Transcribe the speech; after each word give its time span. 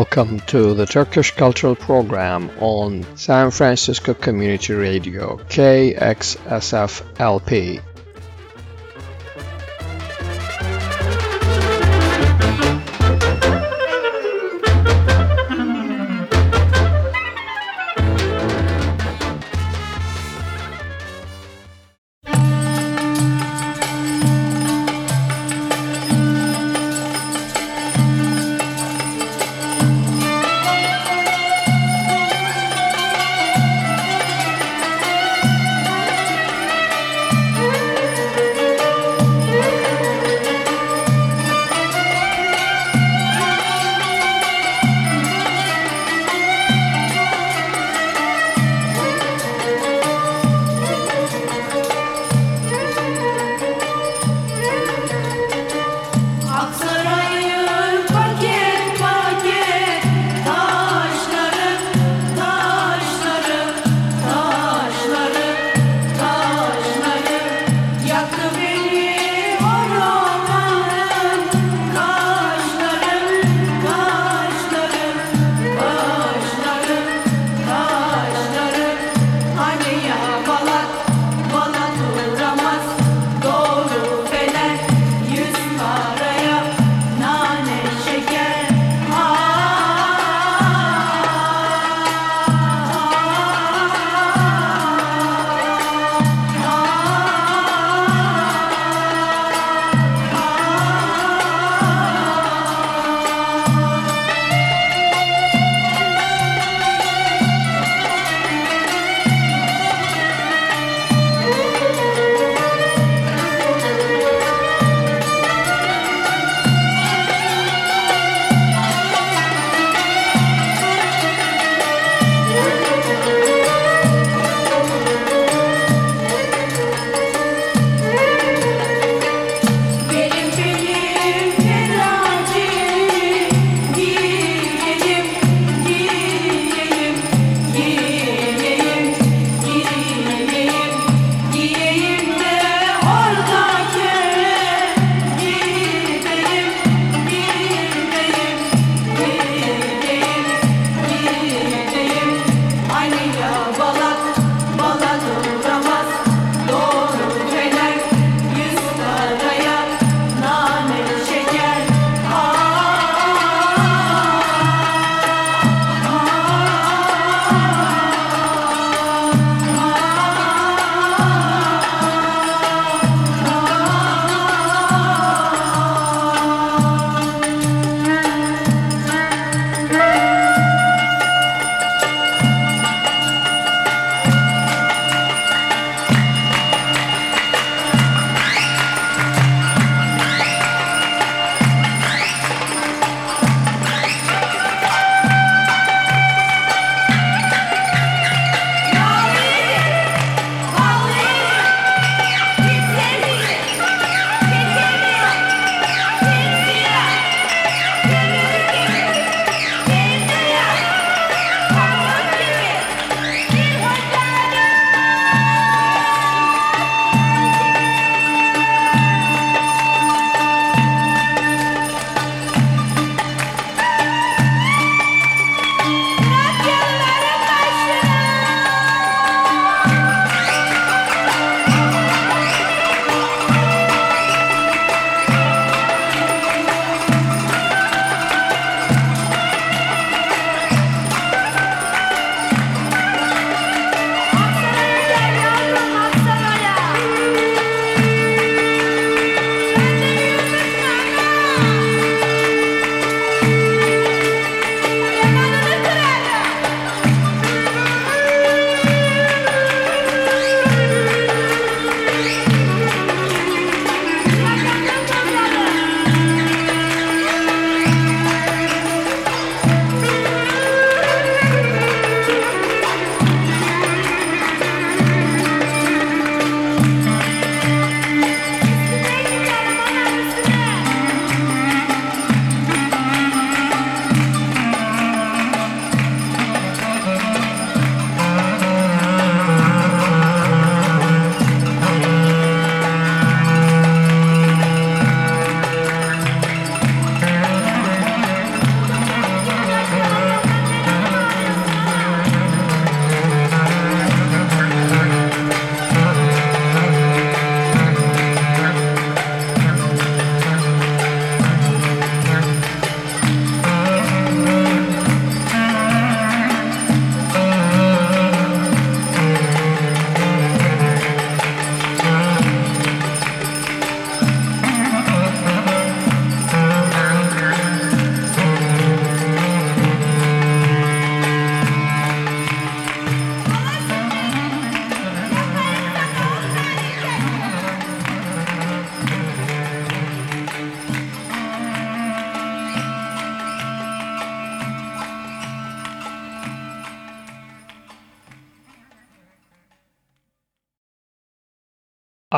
welcome 0.00 0.40
to 0.40 0.72
the 0.72 0.86
Turkish 0.86 1.30
Cultural 1.32 1.76
Program 1.76 2.48
on 2.58 3.04
San 3.18 3.50
Francisco 3.50 4.14
Community 4.14 4.72
Radio, 4.72 5.36
KXSFLP. 5.50 6.30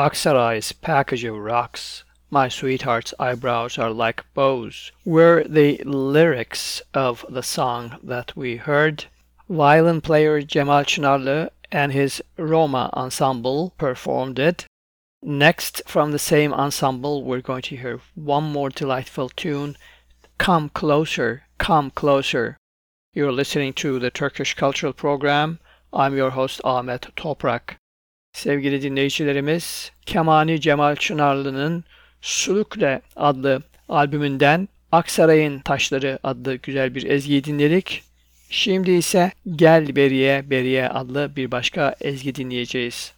Aksaray's 0.03 0.73
package 0.73 1.23
of 1.23 1.37
rocks. 1.37 2.03
My 2.29 2.49
sweetheart's 2.49 3.13
eyebrows 3.19 3.77
are 3.77 3.89
like 3.89 4.25
bows 4.33 4.91
were 5.05 5.45
the 5.47 5.81
lyrics 5.85 6.81
of 6.93 7.25
the 7.29 7.41
song 7.41 7.97
that 8.03 8.35
we 8.35 8.57
heard. 8.57 9.05
Violin 9.49 10.01
player 10.01 10.41
Cemal 10.41 10.83
Çınarlı 10.83 11.51
and 11.71 11.93
his 11.93 12.21
Roma 12.37 12.89
ensemble 12.91 13.69
performed 13.77 14.39
it. 14.39 14.65
Next, 15.21 15.81
from 15.87 16.11
the 16.11 16.19
same 16.19 16.53
ensemble, 16.53 17.23
we're 17.23 17.39
going 17.39 17.61
to 17.61 17.77
hear 17.77 18.01
one 18.13 18.51
more 18.51 18.69
delightful 18.69 19.29
tune, 19.29 19.77
Come 20.37 20.67
Closer, 20.67 21.43
Come 21.59 21.91
Closer. 21.91 22.57
You're 23.13 23.31
listening 23.31 23.71
to 23.75 23.99
the 23.99 24.11
Turkish 24.11 24.53
Cultural 24.53 24.91
Program. 24.91 25.59
I'm 25.93 26.17
your 26.17 26.31
host 26.31 26.59
Ahmet 26.65 27.07
Toprak. 27.15 27.77
Sevgili 28.33 28.81
dinleyicilerimiz, 28.81 29.91
Kemani 30.05 30.61
Cemal 30.61 30.95
Çınarlı'nın 30.95 31.83
Sulukle 32.21 33.01
adlı 33.15 33.61
albümünden 33.89 34.67
Aksaray'ın 34.91 35.59
Taşları 35.59 36.19
adlı 36.23 36.55
güzel 36.55 36.95
bir 36.95 37.09
ezgiyi 37.09 37.43
dinledik. 37.43 38.03
Şimdi 38.49 38.91
ise 38.91 39.31
Gel 39.55 39.95
Beriye 39.95 40.49
Beriye 40.49 40.89
adlı 40.89 41.31
bir 41.35 41.51
başka 41.51 41.95
ezgi 42.01 42.35
dinleyeceğiz. 42.35 43.13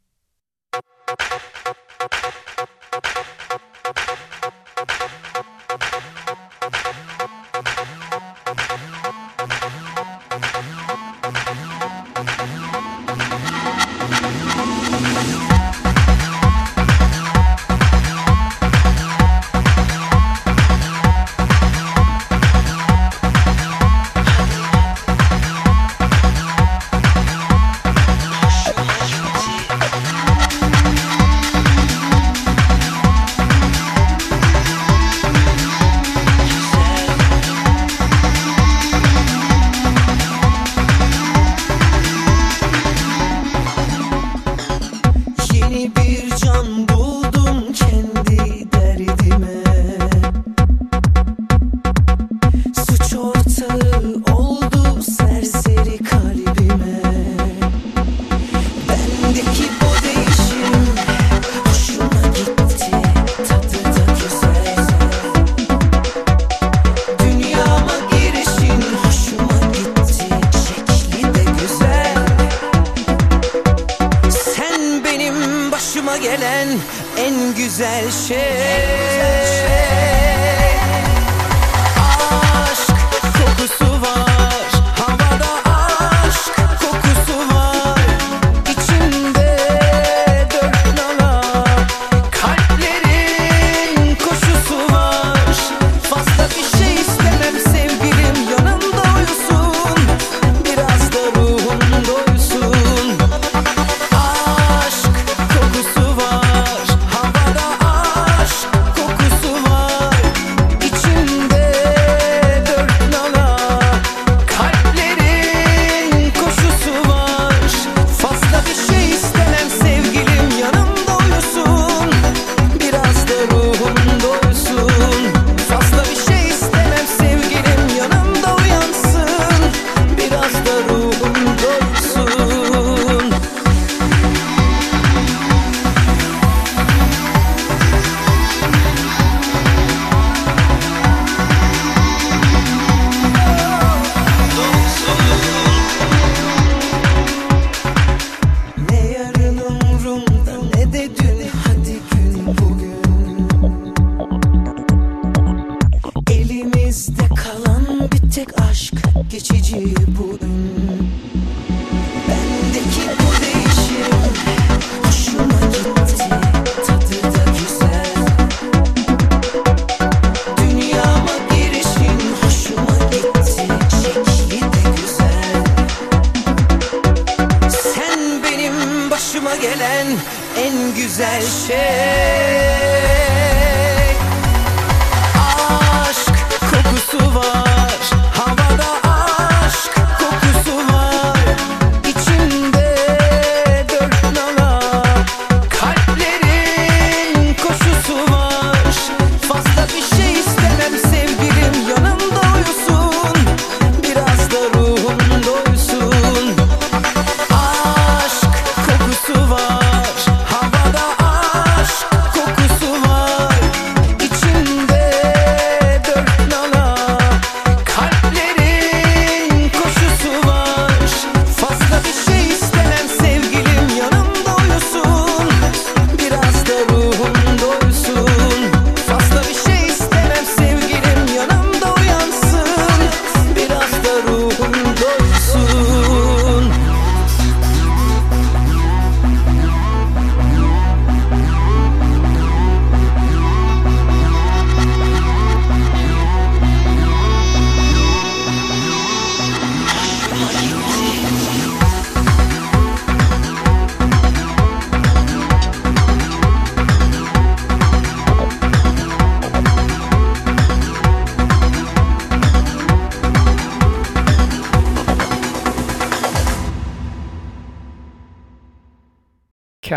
tek 158.35 158.61
aşk 158.61 158.95
geçici 159.31 159.95
bu 160.19 160.47
ün 160.47 161.22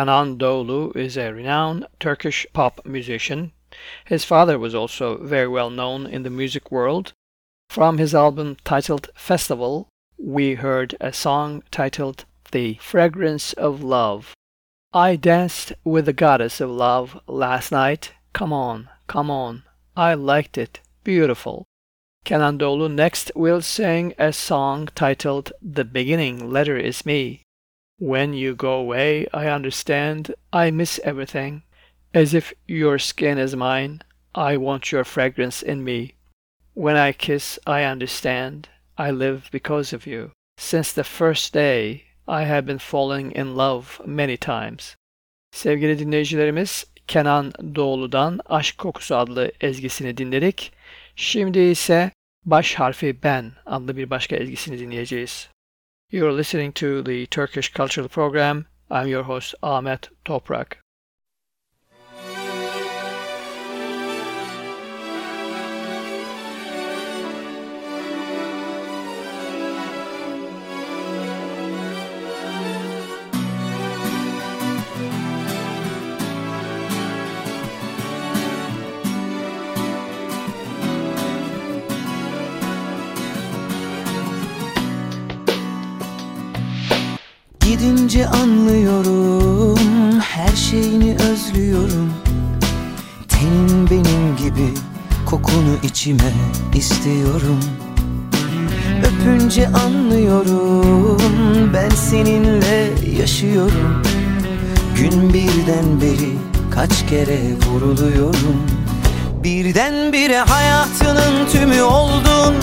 Kenan 0.05 0.38
Doğulu 0.38 0.95
is 0.95 1.17
a 1.17 1.33
renowned 1.33 1.88
Turkish 2.00 2.45
pop 2.53 2.79
musician. 2.85 3.53
His 4.05 4.24
father 4.24 4.59
was 4.59 4.75
also 4.75 5.17
very 5.17 5.47
well 5.47 5.71
known 5.71 6.05
in 6.05 6.21
the 6.21 6.29
music 6.29 6.71
world. 6.71 7.13
From 7.71 7.97
his 7.97 8.13
album 8.13 8.57
titled 8.63 9.09
Festival, 9.15 9.89
we 10.20 10.53
heard 10.53 10.96
a 11.01 11.11
song 11.11 11.63
titled 11.72 12.25
The 12.51 12.75
Fragrance 12.75 13.53
of 13.53 13.81
Love. 13.81 14.35
I 14.94 15.15
danced 15.15 15.74
with 15.83 16.05
the 16.05 16.13
goddess 16.13 16.61
of 16.61 16.70
love 16.70 17.20
last 17.25 17.72
night. 17.72 18.11
Come 18.31 18.53
on, 18.53 18.89
come 19.07 19.31
on. 19.31 19.63
I 19.98 20.13
liked 20.13 20.55
it. 20.55 20.81
Beautiful. 21.03 21.65
Kenan 22.25 22.59
next 22.96 23.31
will 23.33 23.63
sing 23.63 24.13
a 24.20 24.31
song 24.31 24.87
titled 24.94 25.51
The 25.63 25.83
Beginning 25.83 26.51
Letter 26.51 26.77
Is 26.77 27.07
Me. 27.07 27.45
When 27.98 28.34
you 28.34 28.55
go 28.55 28.74
away, 28.74 29.25
I 29.34 29.48
understand 29.48 30.36
I 30.51 30.70
miss 30.70 31.00
everything. 31.03 31.64
As 32.14 32.34
if 32.34 32.53
your 32.68 33.00
skin 33.00 33.38
is 33.38 33.55
mine, 33.55 34.01
I 34.34 34.58
want 34.58 34.92
your 34.92 35.05
fragrance 35.05 35.62
in 35.62 35.84
me. 35.84 36.16
When 36.74 36.98
I 36.98 37.14
kiss, 37.14 37.58
I 37.66 37.84
understand 37.84 38.68
I 38.98 39.12
live 39.12 39.50
because 39.51 39.94
of 39.94 40.05
you. 40.05 40.31
Since 40.58 40.92
the 40.92 41.05
first 41.05 41.53
day, 41.53 42.03
I 42.27 42.44
have 42.44 42.66
been 42.66 42.79
falling 42.79 43.31
in 43.31 43.55
love 43.55 44.01
many 44.05 44.36
times. 44.38 44.96
Sevgili 45.53 46.00
dinleyicilerimiz, 46.00 46.86
Kenan 47.08 47.53
Doğulu'dan 47.75 48.40
Aşk 48.46 48.77
Kokusu 48.77 49.16
adlı 49.16 49.51
ezgisini 49.62 50.18
dinledik. 50.18 50.72
Şimdi 51.16 51.60
ise 51.60 52.12
baş 52.46 52.75
harfi 52.75 53.24
ben 53.24 53.51
adlı 53.66 53.98
bir 53.98 54.10
başka 54.10 54.36
ezgisini 54.36 54.79
dinleyeceğiz. 54.79 55.50
You're 56.11 56.31
listening 56.31 56.72
to 56.74 57.01
the 57.01 57.25
Turkish 57.25 57.74
Cultural 57.74 58.07
Program. 58.07 58.68
I'm 58.91 59.07
your 59.07 59.24
host 59.24 59.55
Ahmet 59.63 60.09
Toprak. 60.24 60.75
Gidince 88.05 88.27
anlıyorum 88.27 90.20
Her 90.20 90.55
şeyini 90.55 91.15
özlüyorum. 91.15 92.13
Tenin 93.27 93.89
benim 93.89 94.35
gibi 94.37 94.74
Kokunu 95.25 95.77
içime 95.83 96.33
istiyorum. 96.75 97.59
Öpünce 99.00 99.68
anlıyorum 99.68 101.18
Ben 101.74 101.89
seninle 101.89 102.89
yaşıyorum. 103.20 104.03
Gün 104.96 105.33
birden 105.33 106.01
beri 106.01 106.33
Kaç 106.72 107.09
kere 107.09 107.39
vuruluyorum. 107.68 108.61
Birdenbire 109.44 110.37
hayatının 110.37 111.50
tümü 111.51 111.81
oldun. 111.81 112.55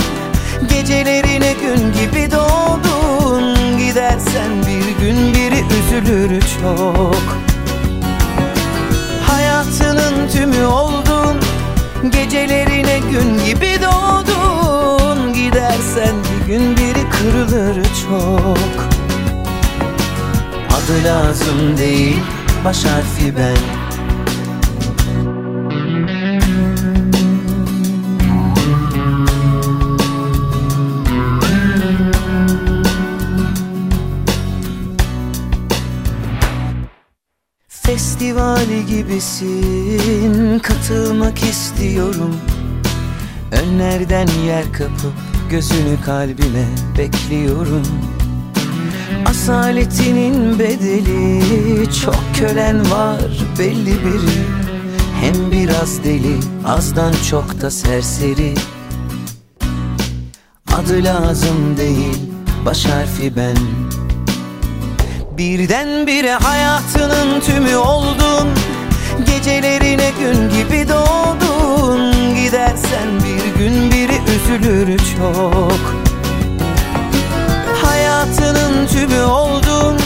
Gecelerine 0.69 1.53
gün 1.53 1.93
gibi 1.93 2.31
doğdun. 2.31 3.79
Gidersen 3.79 4.51
bir 4.67 4.92
gün 5.03 5.35
biri 5.35 5.65
üzülür 5.79 6.43
çok. 6.61 7.37
Hayatının 9.27 10.29
tümü 10.29 10.65
oldun 10.65 11.37
Gecelerine 12.11 12.99
gün 12.99 13.45
gibi 13.45 13.79
doğdun. 13.83 15.33
Gidersen 15.33 16.15
bir 16.25 16.47
gün 16.47 16.77
biri 16.77 17.11
kırılır 17.11 17.75
çok. 17.85 18.89
Adı 20.71 21.05
lazım 21.05 21.79
değil 21.79 22.21
baş 22.65 22.85
harfi 22.85 23.37
ben 23.37 23.82
Festivali 38.73 38.87
gibisin. 38.87 40.59
Katılmak 40.59 41.43
istiyorum. 41.43 42.37
Önlerden 43.53 44.29
yer 44.47 44.73
kapıp 44.73 45.13
Gözünü 45.51 46.01
kalbime 46.05 46.69
bekliyorum. 46.99 47.83
Asaletinin 49.27 50.59
bedeli 50.59 51.43
Çok 52.05 52.23
kölen 52.39 52.91
var 52.91 53.21
belli 53.59 54.05
biri 54.05 54.43
Hem 55.21 55.53
biraz 55.53 56.05
deli 56.05 56.37
Azdan 56.67 57.13
çok 57.31 57.61
da 57.61 57.71
serseri. 57.71 58.55
Adı 60.77 61.05
lazım 61.05 61.77
değil 61.77 62.19
Baş 62.67 62.85
harfi 62.85 63.37
ben 63.37 63.57
Birdenbire 65.39 66.33
hayatının 66.33 67.41
tümü 67.41 67.77
oldun. 67.77 68.49
Gecelerine 69.27 70.11
gün 70.21 70.51
gibi 70.51 70.89
doğdun. 70.89 72.13
Gidersen 72.37 73.09
bir 73.25 73.59
gün 73.59 73.91
biri 73.91 74.21
üzülür 74.35 74.99
çok. 74.99 75.97
Hayatının 77.83 78.87
tümü 78.87 79.23
oldun. 79.23 79.97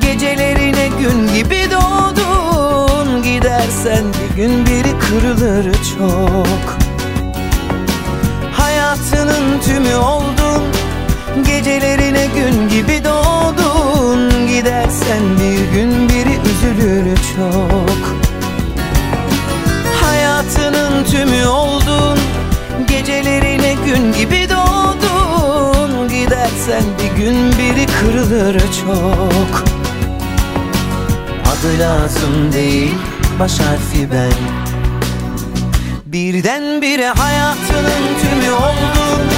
Gecelerine 0.00 0.88
gün 1.00 1.34
gibi 1.34 1.70
doğdun. 1.70 3.22
Gidersen 3.22 4.04
bir 4.14 4.36
gün 4.36 4.66
biri 4.66 4.98
kırılır 4.98 5.64
çok. 5.98 6.78
Hayatının 8.52 9.60
tümü 9.64 9.94
oldun. 9.94 10.62
Gecelerine 11.46 12.26
gün 12.26 12.68
gibi 12.68 13.04
doğdun 13.04 13.43
Gidersen 14.54 15.22
bir 15.40 15.78
gün 15.78 16.08
biri 16.08 16.38
üzülür 16.50 17.16
çok. 17.36 18.16
Hayatının 20.02 21.04
tümü 21.04 21.46
oldun 21.46 22.18
Gecelerine 22.88 23.74
gün 23.86 24.12
gibi 24.12 24.48
doğdun. 24.50 26.08
Gidersen 26.08 26.82
bir 26.98 27.22
gün 27.22 27.52
biri 27.52 27.86
kırılır 27.86 28.60
çok. 28.60 29.64
Adı 31.46 31.78
lazım 31.78 32.52
değil 32.52 32.94
baş 33.40 33.60
harfi 33.60 34.08
ben. 34.12 34.32
Birdenbire 36.06 37.08
hayatının 37.08 38.04
tümü 38.22 38.52
oldun 38.52 39.33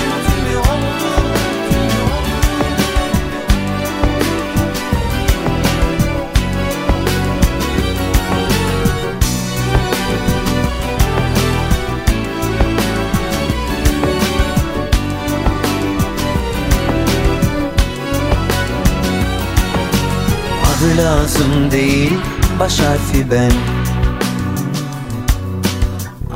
Adı 20.87 20.99
lazım 20.99 21.71
değil 21.71 22.13
baş 22.61 22.81
harfi 22.81 23.31
ben. 23.31 23.53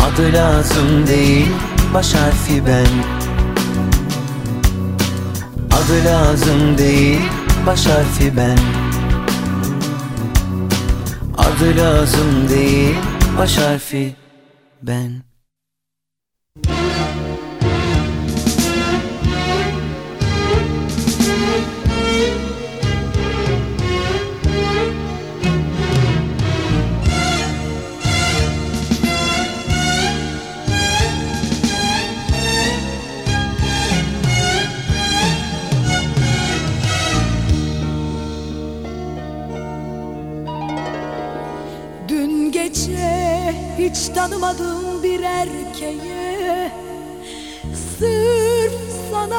Adı 0.01 0.33
lazım 0.33 1.07
değil 1.07 1.49
baş 1.95 2.15
harfi 2.15 2.67
ben. 2.67 2.87
Adı 5.71 6.05
lazım 6.05 6.79
değil 6.79 7.21
baş 7.67 7.87
harfi 7.87 8.37
ben. 8.37 8.59
Adı 11.39 11.77
lazım 11.77 12.49
değil 12.49 12.97
baş 13.39 13.59
harfi 13.59 14.15
ben 14.83 15.30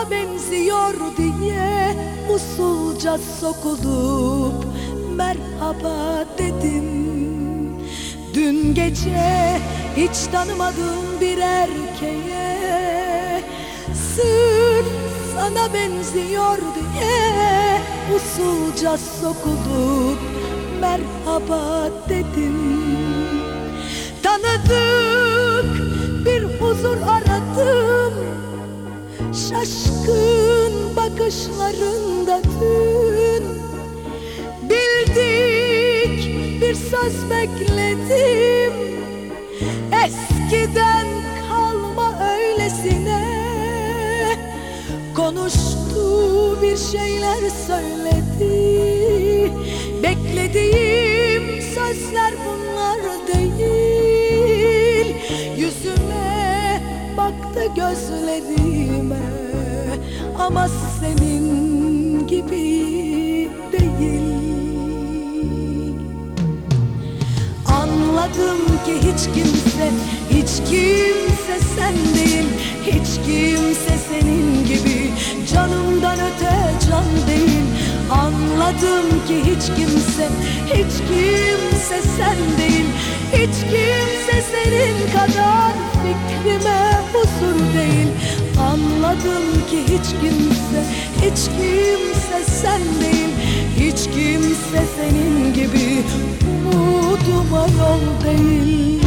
sana 0.01 0.11
benziyor 0.11 0.93
diye 1.17 1.95
usulca 2.35 3.17
sokulup 3.39 4.65
merhaba 5.15 6.25
dedim. 6.37 6.85
Dün 8.33 8.73
gece 8.73 9.59
hiç 9.97 10.27
tanımadığım 10.31 11.21
bir 11.21 11.37
erkeğe 11.37 12.61
Sırf 13.93 14.85
sana 15.35 15.73
benziyor 15.73 16.57
diye 16.57 17.81
usulca 18.15 18.97
sokulup 18.97 20.19
merhaba 20.81 21.89
dedim. 22.09 22.57
Tanıdık 24.23 25.81
bir 26.25 26.43
huzur 26.43 26.97
aradım 27.07 27.30
Şaşkın 29.51 30.95
bakışlarında 30.95 32.41
dün 32.61 33.43
Bildik 34.69 36.25
bir 36.61 36.75
söz 36.75 37.29
bekledim. 37.29 38.73
Eskiden 40.05 41.07
kalma 41.49 42.19
öylesine. 42.37 43.25
Konuştu 45.15 46.61
bir 46.61 46.77
şeyler 46.77 47.49
söyledi. 47.67 49.51
Beklediğim 50.03 51.61
sözler 51.61 52.33
bunlar 52.45 53.27
değil. 53.27 55.15
Yüzüme 55.57 56.81
baktı 57.17 57.61
gözlerime 57.75 59.40
Ama 60.41 60.67
senin 60.99 62.27
gibi 62.27 63.49
değil. 63.71 64.21
Anladım 67.65 68.57
ki 68.85 68.93
hiç 68.97 69.35
kimse, 69.35 69.91
hiç 70.29 70.69
kimse 70.69 71.59
sen 71.75 71.95
değil. 72.15 72.45
Hiç 72.85 73.25
kimse 73.25 73.97
senin 74.09 74.65
gibi 74.65 75.11
canımdan 75.53 76.17
öte 76.19 76.55
can 76.89 77.27
değil. 77.27 77.65
Anladım 78.11 79.09
ki 79.27 79.39
hiç 79.45 79.65
kimse, 79.77 80.29
hiç 80.65 80.93
kimse 80.97 82.01
sen 82.17 82.37
değil. 82.57 82.85
Hiç 83.33 83.55
kimse 83.71 84.43
senin 84.51 85.11
kadar 85.11 85.90
fikrime 86.03 86.91
huzur 87.13 87.59
değil. 87.77 88.07
Anladım 88.59 89.43
ki 89.69 89.83
hiç 89.83 90.07
kimse, 90.21 90.81
hiç 91.21 91.39
kimse 91.45 92.51
sen 92.61 92.81
değil. 92.81 93.29
Hiç 93.79 94.03
kimse 94.03 94.83
senin 94.97 95.53
gibi 95.53 96.03
umuduma 96.47 97.67
yol 97.79 98.25
değil 98.25 99.01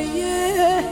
erkeğe 0.00 0.84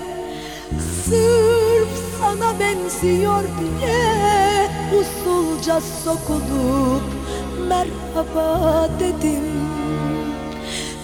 Sırf 1.04 1.88
sana 2.20 2.60
benziyor 2.60 3.42
diye 3.42 4.68
Usulca 5.00 5.80
sokulup 6.04 7.02
merhaba 7.68 8.88
dedim. 9.00 9.44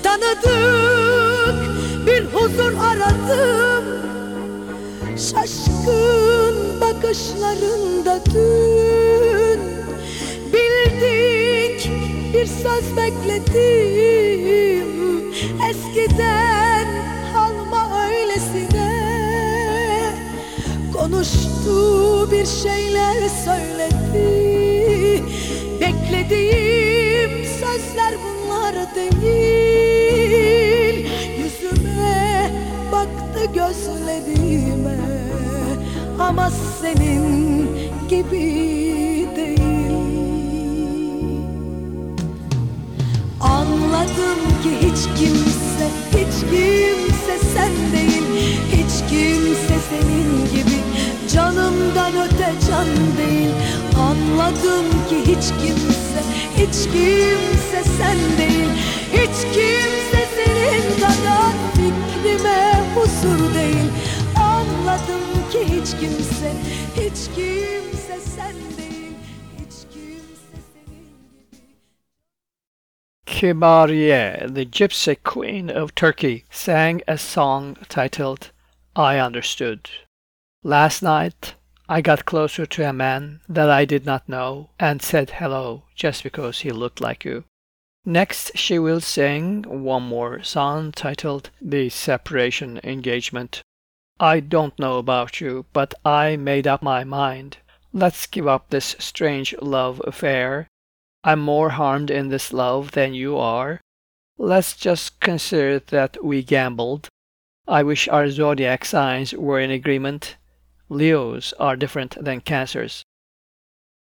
Tanıdık 0.02 1.58
bir 2.06 2.24
huzur 2.24 2.72
aradım 2.78 3.84
Şaşkın 5.16 6.80
bakışlarında 6.80 8.20
dün. 8.34 9.60
Bildik 10.52 11.90
bir 12.34 12.46
söz 12.46 12.96
bekledim 12.96 14.44
Eskiden 15.70 16.73
Konuştu 21.04 22.30
bir 22.30 22.46
şeyler 22.46 23.28
söyledi. 23.44 25.24
Beklediğim 25.80 27.44
sözler 27.44 28.14
bunlar 28.24 28.74
değil. 28.94 29.36
Yüzüme 31.38 32.50
baktı 32.92 33.44
gözlerime. 33.54 34.98
Ama 36.18 36.50
senin 36.80 37.68
gibi 38.08 39.28
değil. 39.36 39.98
Anladım 43.40 44.40
ki 44.62 44.70
hiç 44.80 45.00
kimse, 45.18 45.88
hiç 46.10 46.40
kimse 46.40 47.38
sen 47.54 47.72
değil 47.92 48.24
kimse 49.08 49.76
senin 49.90 50.44
gibi. 50.54 50.80
Canımdan 51.32 52.12
öte 52.26 52.52
can 52.68 52.86
değil. 53.18 53.50
Anladım 53.98 54.86
ki 55.08 55.20
hiç 55.22 55.48
kimse, 55.62 56.20
hiç 56.56 56.92
kimse 56.92 57.90
sen 57.98 58.18
değil. 58.38 58.68
Hiç 59.12 59.54
kimse 59.54 60.26
senin 60.34 61.00
kadar 61.00 61.52
fikrime 61.74 62.82
huzur 62.94 63.54
değil. 63.54 63.90
Anladım 64.36 65.24
ki 65.52 65.58
hiç 65.64 65.90
kimse, 66.00 66.52
hiç 66.96 67.36
kimse 67.36 67.74
Kibariye, 73.44 74.46
the 74.48 74.64
gypsy 74.64 75.14
queen 75.16 75.68
of 75.68 75.94
Turkey, 75.94 76.44
sang 76.50 77.02
a 77.06 77.18
song 77.18 77.76
titled 77.88 78.53
I 78.96 79.18
Understood. 79.18 79.90
Last 80.62 81.02
night, 81.02 81.54
I 81.88 82.00
got 82.00 82.24
closer 82.24 82.64
to 82.64 82.88
a 82.88 82.92
man 82.92 83.40
that 83.48 83.68
I 83.68 83.84
did 83.84 84.06
not 84.06 84.28
know 84.28 84.70
and 84.78 85.02
said 85.02 85.30
hello 85.30 85.84
just 85.96 86.22
because 86.22 86.60
he 86.60 86.70
looked 86.70 87.00
like 87.00 87.24
you. 87.24 87.44
Next, 88.04 88.56
she 88.56 88.78
will 88.78 89.00
sing 89.00 89.62
one 89.62 90.04
more 90.04 90.42
song 90.42 90.92
titled 90.92 91.50
The 91.60 91.88
Separation 91.88 92.78
Engagement. 92.84 93.62
I 94.20 94.40
don't 94.40 94.78
know 94.78 94.98
about 94.98 95.40
you, 95.40 95.66
but 95.72 95.92
I 96.04 96.36
made 96.36 96.66
up 96.66 96.80
my 96.80 97.02
mind. 97.02 97.58
Let's 97.92 98.26
give 98.26 98.46
up 98.46 98.70
this 98.70 98.94
strange 98.98 99.54
love 99.60 100.00
affair. 100.04 100.68
I'm 101.24 101.40
more 101.40 101.70
harmed 101.70 102.10
in 102.10 102.28
this 102.28 102.52
love 102.52 102.92
than 102.92 103.12
you 103.12 103.38
are. 103.38 103.80
Let's 104.38 104.76
just 104.76 105.18
consider 105.20 105.80
that 105.80 106.22
we 106.22 106.42
gambled. 106.42 107.08
I 107.66 107.82
wish 107.82 108.08
our 108.08 108.28
zodiac 108.28 108.84
signs 108.84 109.32
were 109.32 109.58
in 109.58 109.70
agreement. 109.70 110.36
Leos 110.90 111.54
are 111.58 111.76
different 111.76 112.22
than 112.22 112.40
Cancers. 112.40 113.04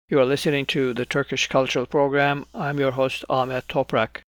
You 0.09 0.19
are 0.19 0.25
listening 0.25 0.67
to 0.67 0.93
the 0.93 1.05
Turkish 1.05 1.47
Cultural 1.47 1.87
Program. 1.87 2.45
I'm 2.53 2.79
your 2.79 2.91
host 2.91 3.25
Ahmet 3.29 3.67
Toprak. 3.67 4.21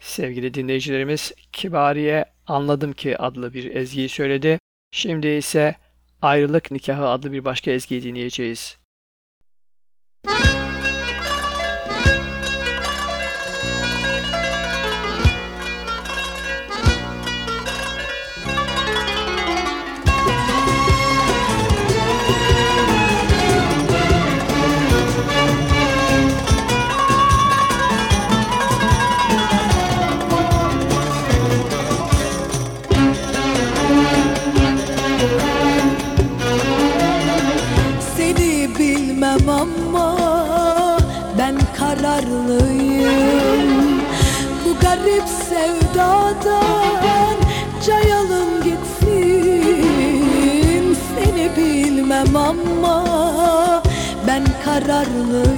Sevgili 0.00 0.54
dinleyicilerimiz, 0.54 1.32
Kibariye 1.52 2.24
Anladım 2.46 2.92
Ki 2.92 3.18
adlı 3.18 3.54
bir 3.54 3.74
ezgiyi 3.74 4.08
söyledi. 4.08 4.58
Şimdi 4.90 5.28
ise 5.28 5.76
Ayrılık 6.22 6.70
Nikahı 6.70 7.08
adlı 7.08 7.32
bir 7.32 7.44
başka 7.44 7.70
ezgiyi 7.70 8.02
dinleyeceğiz. 8.02 8.78
duyarlı 55.04 55.55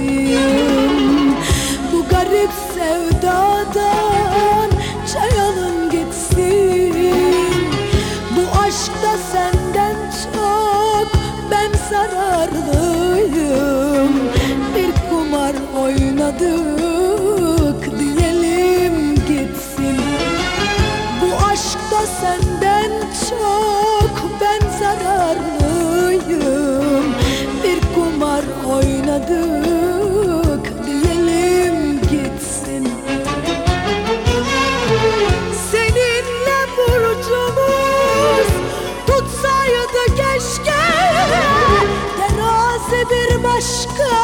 başka, 43.43 44.15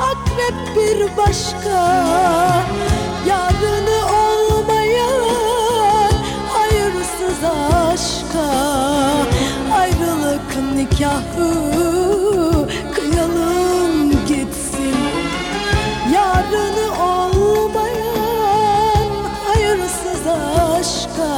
akrep 0.00 0.76
bir 0.76 1.16
başka. 1.16 2.04
Yarını 3.26 4.06
olmayan 4.06 6.12
hayırsız 6.48 7.44
aşka. 7.44 8.50
Ayrılık 9.78 10.74
nikahı 10.74 11.52
kıyalım 12.94 14.10
gitsin. 14.10 14.96
Yarını 16.14 17.02
olmayan 17.02 19.08
hayırsız 19.44 20.26
aşka. 20.26 21.34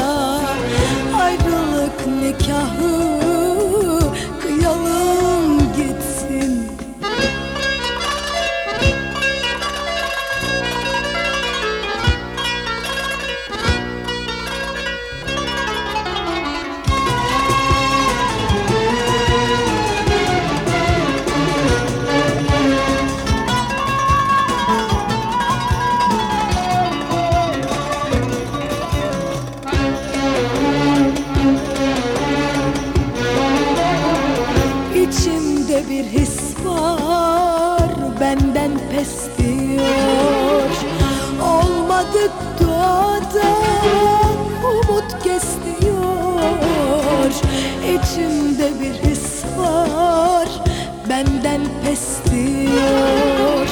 Ayrılık 1.20 2.06
nikahı 2.22 2.75
İçimde 47.94 48.70
bir 48.80 49.10
his 49.10 49.44
var 49.58 50.48
benden 51.08 51.60
pes 51.84 52.08
diyor 52.30 53.68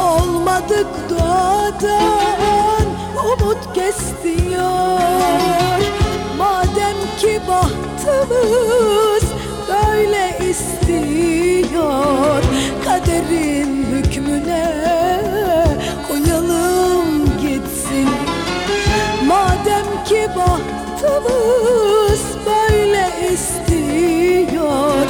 Olmadık 0.00 0.86
duadan 1.10 2.86
umut 3.24 3.74
kesiyor 3.74 5.00
Madem 6.38 6.96
ki 7.18 7.40
bahtımız 7.48 9.22
böyle 9.68 10.38
istiyor 10.50 12.42
Kaderin 12.84 13.86
hükmüne 13.92 14.72
uyalım 16.12 17.24
gitsin. 17.42 18.08
Madem 19.26 20.04
ki 20.04 20.28
bahtımız 20.36 22.20
böyle 22.46 23.10
istiyor. 23.32 25.06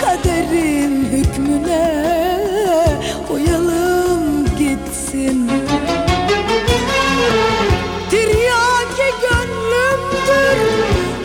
Kaderin 0.00 1.04
hükmüne 1.04 2.10
uyalım 3.30 4.44
gitsin. 4.58 5.50
Tiryaki 8.10 9.08
gönlümdür 9.22 10.58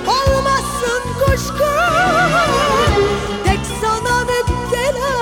Olmasın 0.08 1.02
kuşkun 1.20 2.32
Tek 3.46 3.60
sana 3.82 4.20
müptela 4.20 5.14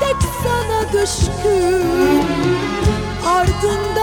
Tek 0.00 0.16
sana 0.42 0.92
düşkün. 0.92 2.22
Ardından 3.26 3.97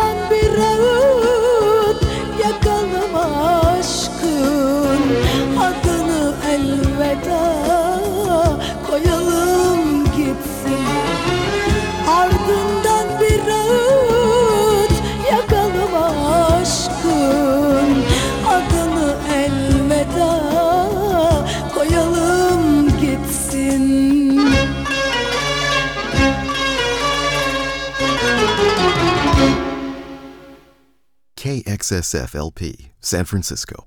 KXSF 31.85 32.33
LP, 32.33 32.89
San 32.99 33.25
Francisco. 33.25 33.85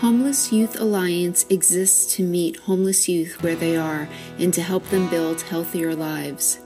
Homeless 0.00 0.50
Youth 0.50 0.80
Alliance 0.80 1.44
exists 1.50 2.14
to 2.14 2.22
meet 2.22 2.56
homeless 2.56 3.06
youth 3.06 3.42
where 3.42 3.54
they 3.54 3.76
are 3.76 4.08
and 4.38 4.54
to 4.54 4.62
help 4.62 4.88
them 4.88 5.10
build 5.10 5.42
healthier 5.42 5.94
lives. 5.94 6.58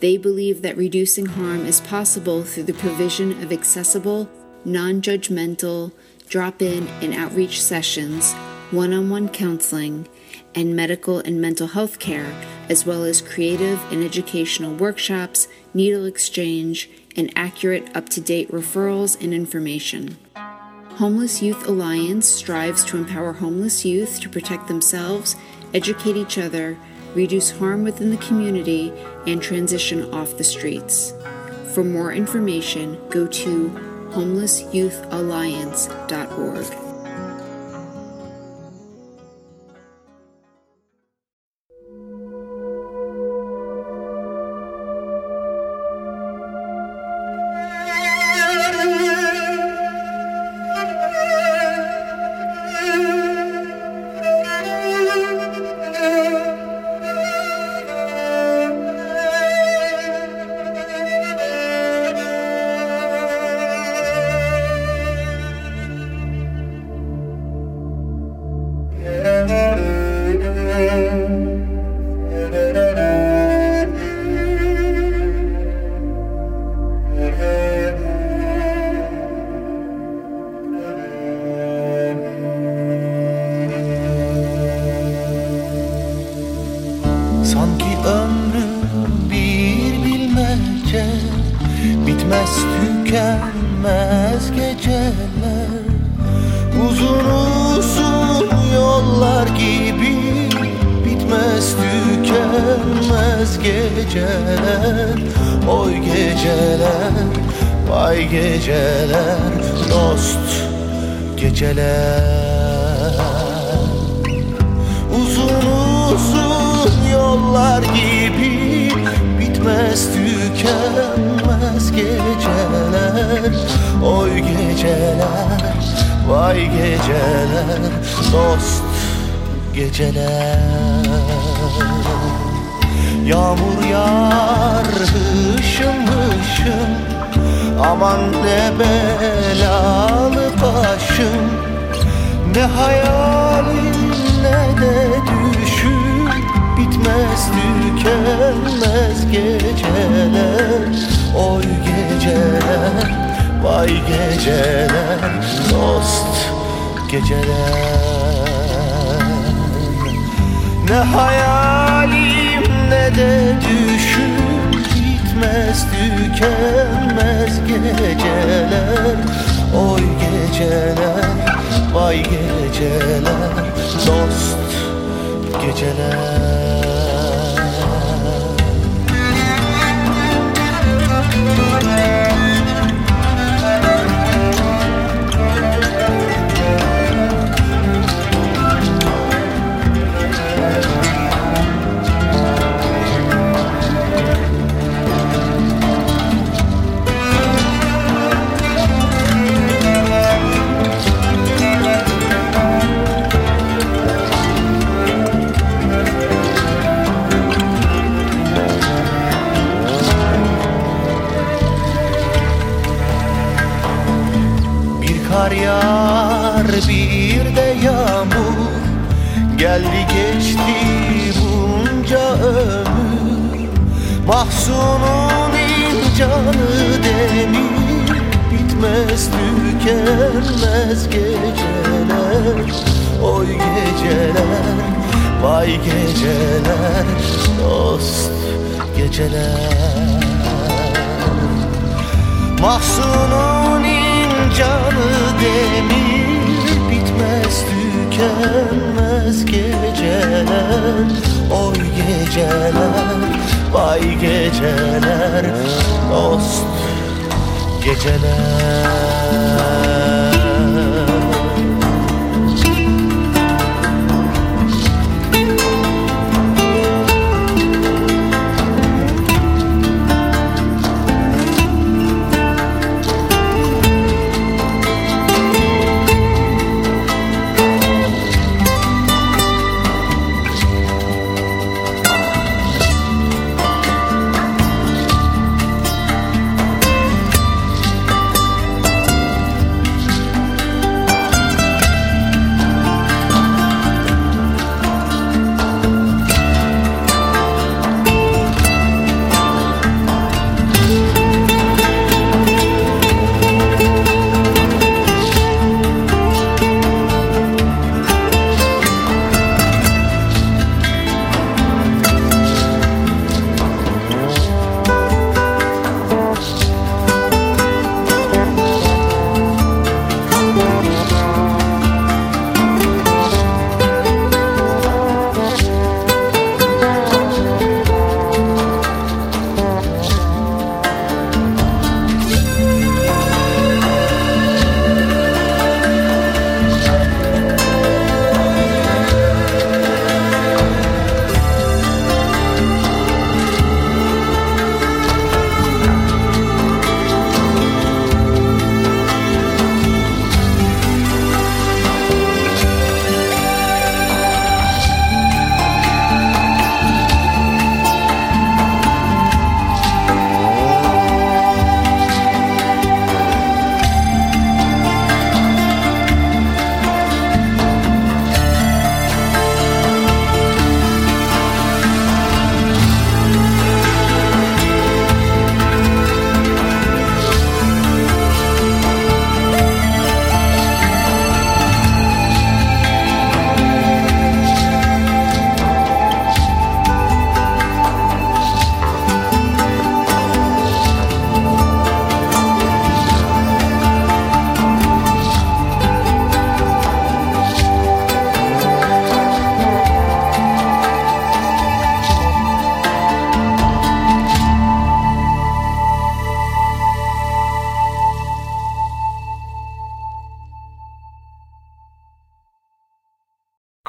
They 0.00 0.18
believe 0.18 0.60
that 0.60 0.76
reducing 0.76 1.24
harm 1.24 1.64
is 1.64 1.80
possible 1.80 2.42
through 2.44 2.64
the 2.64 2.74
provision 2.74 3.42
of 3.42 3.52
accessible, 3.52 4.28
non 4.66 5.00
judgmental, 5.00 5.92
drop 6.28 6.60
in 6.60 6.88
and 7.00 7.14
outreach 7.14 7.62
sessions, 7.62 8.34
one 8.70 8.92
on 8.92 9.08
one 9.08 9.30
counseling, 9.30 10.06
and 10.54 10.76
medical 10.76 11.20
and 11.20 11.40
mental 11.40 11.68
health 11.68 11.98
care, 11.98 12.34
as 12.68 12.84
well 12.84 13.02
as 13.02 13.22
creative 13.22 13.80
and 13.90 14.04
educational 14.04 14.74
workshops, 14.74 15.48
needle 15.72 16.04
exchange, 16.04 16.90
and 17.16 17.32
accurate, 17.36 17.96
up 17.96 18.08
to 18.10 18.20
date 18.20 18.50
referrals 18.50 19.22
and 19.22 19.32
information. 19.32 20.16
Homeless 20.96 21.40
Youth 21.42 21.68
Alliance 21.68 22.26
strives 22.26 22.84
to 22.86 22.96
empower 22.96 23.34
homeless 23.34 23.84
youth 23.84 24.18
to 24.20 24.28
protect 24.28 24.68
themselves, 24.68 25.36
educate 25.74 26.16
each 26.16 26.38
other, 26.38 26.78
reduce 27.14 27.50
harm 27.50 27.84
within 27.84 28.10
the 28.10 28.16
community, 28.18 28.92
and 29.26 29.42
transition 29.42 30.14
off 30.14 30.38
the 30.38 30.44
streets. 30.44 31.12
For 31.74 31.82
more 31.84 32.12
information, 32.12 32.98
go 33.10 33.26
to 33.26 33.68
homelessyouthalliance.org. 34.12 36.85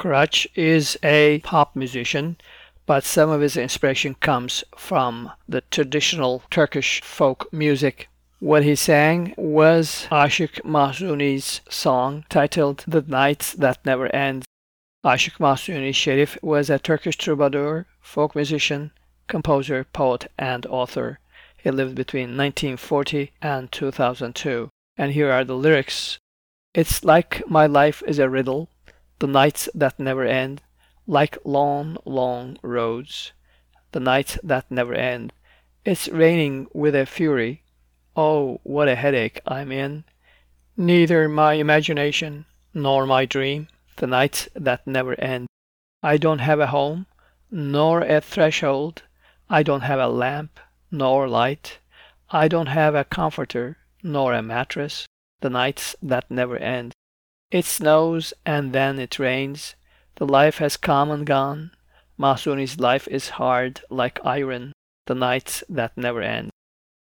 Kıraç 0.08 0.46
is 0.56 0.96
a 1.02 1.38
pop 1.40 1.76
musician, 1.76 2.38
but 2.86 3.04
some 3.04 3.28
of 3.28 3.42
his 3.42 3.58
inspiration 3.58 4.14
comes 4.14 4.64
from 4.74 5.30
the 5.46 5.60
traditional 5.70 6.42
Turkish 6.50 7.02
folk 7.02 7.52
music. 7.52 8.08
What 8.38 8.62
he 8.62 8.74
sang 8.74 9.34
was 9.36 10.06
Aşık 10.10 10.64
Mahzuni's 10.64 11.60
song 11.68 12.24
titled 12.30 12.84
The 12.88 13.04
Nights 13.06 13.52
That 13.52 13.84
Never 13.84 14.06
End. 14.16 14.44
Aşık 15.04 15.38
Mahzuni 15.38 15.92
Sherif 15.92 16.38
was 16.40 16.70
a 16.70 16.78
Turkish 16.78 17.18
troubadour, 17.18 17.84
folk 18.00 18.34
musician, 18.34 18.92
composer, 19.26 19.84
poet, 19.84 20.28
and 20.38 20.64
author. 20.70 21.18
He 21.58 21.70
lived 21.70 21.94
between 21.94 22.34
1940 22.34 23.32
and 23.42 23.70
2002. 23.70 24.70
And 24.96 25.12
here 25.12 25.30
are 25.30 25.44
the 25.44 25.54
lyrics. 25.54 26.18
It's 26.72 27.04
like 27.04 27.42
my 27.46 27.66
life 27.66 28.02
is 28.06 28.18
a 28.18 28.30
riddle, 28.30 28.70
the 29.18 29.26
nights 29.26 29.68
that 29.74 29.98
never 29.98 30.24
end, 30.24 30.62
like 31.06 31.38
long, 31.44 31.96
long 32.04 32.56
roads, 32.62 33.32
the 33.92 34.00
nights 34.00 34.38
that 34.42 34.70
never 34.70 34.94
end. 34.94 35.32
It's 35.84 36.08
raining 36.08 36.68
with 36.72 36.94
a 36.94 37.06
fury. 37.06 37.62
Oh, 38.16 38.60
what 38.62 38.88
a 38.88 38.94
headache 38.94 39.40
I'm 39.46 39.72
in. 39.72 40.04
Neither 40.76 41.28
my 41.28 41.54
imagination 41.54 42.44
nor 42.74 43.06
my 43.06 43.24
dream, 43.24 43.68
the 43.96 44.06
nights 44.06 44.48
that 44.54 44.86
never 44.86 45.18
end. 45.20 45.46
I 46.02 46.16
don't 46.16 46.38
have 46.38 46.60
a 46.60 46.68
home, 46.68 47.06
nor 47.50 48.02
a 48.02 48.20
threshold. 48.20 49.02
I 49.48 49.62
don't 49.62 49.80
have 49.80 49.98
a 49.98 50.08
lamp, 50.08 50.60
nor 50.90 51.28
light. 51.28 51.78
I 52.30 52.46
don't 52.46 52.66
have 52.66 52.94
a 52.94 53.04
comforter, 53.04 53.78
nor 54.02 54.34
a 54.34 54.42
mattress, 54.42 55.06
the 55.40 55.50
nights 55.50 55.96
that 56.02 56.30
never 56.30 56.56
end. 56.58 56.92
It 57.50 57.64
snows 57.64 58.34
and 58.44 58.74
then 58.74 58.98
it 58.98 59.18
rains. 59.18 59.74
The 60.16 60.26
life 60.26 60.58
has 60.58 60.76
come 60.76 61.10
and 61.10 61.26
gone. 61.26 61.70
Mahzuni's 62.18 62.78
life 62.78 63.08
is 63.08 63.30
hard 63.30 63.80
like 63.88 64.20
iron, 64.24 64.72
the 65.06 65.14
nights 65.14 65.64
that 65.70 65.96
never 65.96 66.20
end. 66.20 66.50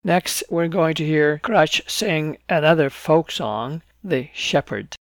Next, 0.05 0.43
we're 0.51 0.69
going 0.69 0.95
to 0.97 1.05
hear 1.05 1.39
Kıraç 1.39 1.89
sing 1.89 2.37
another 2.49 2.91
folk 2.91 3.31
song, 3.31 3.81
The 4.05 4.29
Shepherd. 4.35 4.97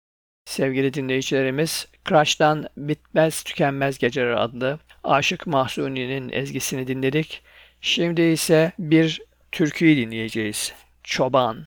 Sevgili 0.46 0.94
dinleyicilerimiz, 0.94 1.86
Kıraç'tan 2.04 2.68
Bitmez 2.76 3.42
Tükenmez 3.42 3.98
Geceler 3.98 4.30
adlı 4.30 4.78
Aşık 5.04 5.46
Mahzuni'nin 5.46 6.32
ezgisini 6.32 6.86
dinledik. 6.86 7.42
Şimdi 7.80 8.22
ise 8.22 8.72
bir 8.78 9.20
türküyü 9.52 9.96
dinleyeceğiz. 9.96 10.72
Çoban. 11.02 11.66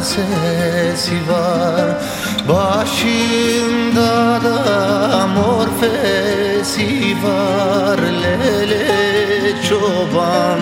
Da 0.00 0.04
kar 0.04 0.06
sesi 0.06 1.28
var. 1.28 1.88
Başında 2.48 4.40
da 4.44 5.26
mor 5.26 5.68
fesi 5.80 7.16
var. 7.24 7.98
Lele 8.22 9.62
çoban 9.68 10.60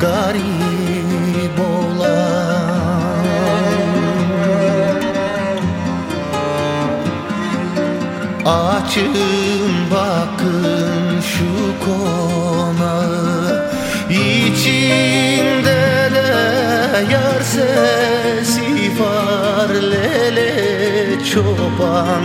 garip 0.00 1.60
olan. 1.60 3.24
Açın 8.46 9.14
bakın 9.90 11.20
şu 11.20 11.54
konağı. 11.84 13.70
İçinde 14.10 15.84
de 16.14 17.12
yar 17.12 17.43
çoban 21.34 22.24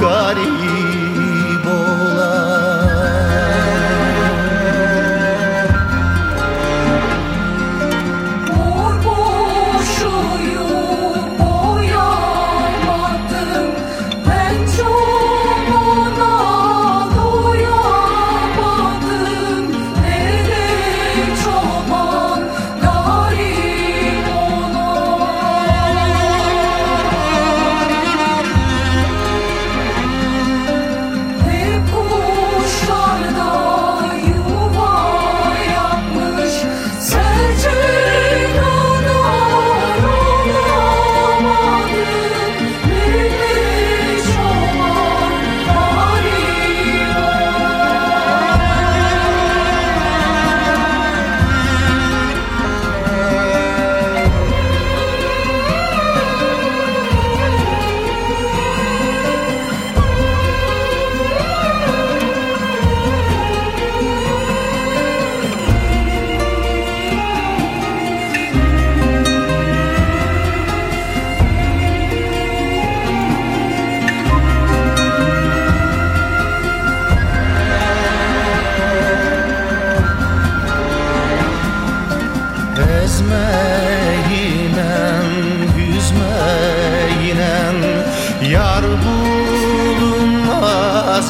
garip 0.00 1.64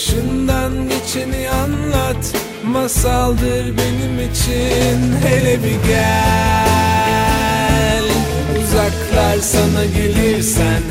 Başından 0.00 0.72
geçeni 0.88 1.50
anlat 1.50 2.34
Masaldır 2.64 3.64
benim 3.64 4.30
için. 4.30 5.16
Hele 5.26 5.58
bir 5.64 5.88
gel 5.88 6.10
Uzaklar 8.62 9.38
sana 9.38 9.84
gelirsen 9.84 10.82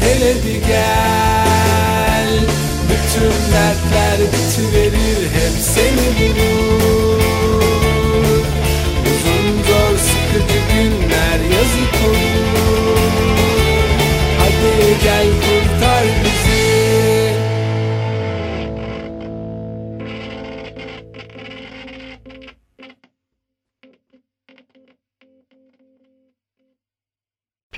hele 0.00 0.34
bir 0.34 0.66
gel. 0.66 2.28
Bütün 2.90 3.32
dertler 3.52 4.18
bitiverir 4.32 4.49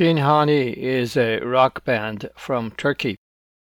Pinhani 0.03 0.77
is 0.77 1.17
a 1.17 1.39
rock 1.43 1.85
band 1.85 2.29
from 2.35 2.73
Turkey. 2.73 3.15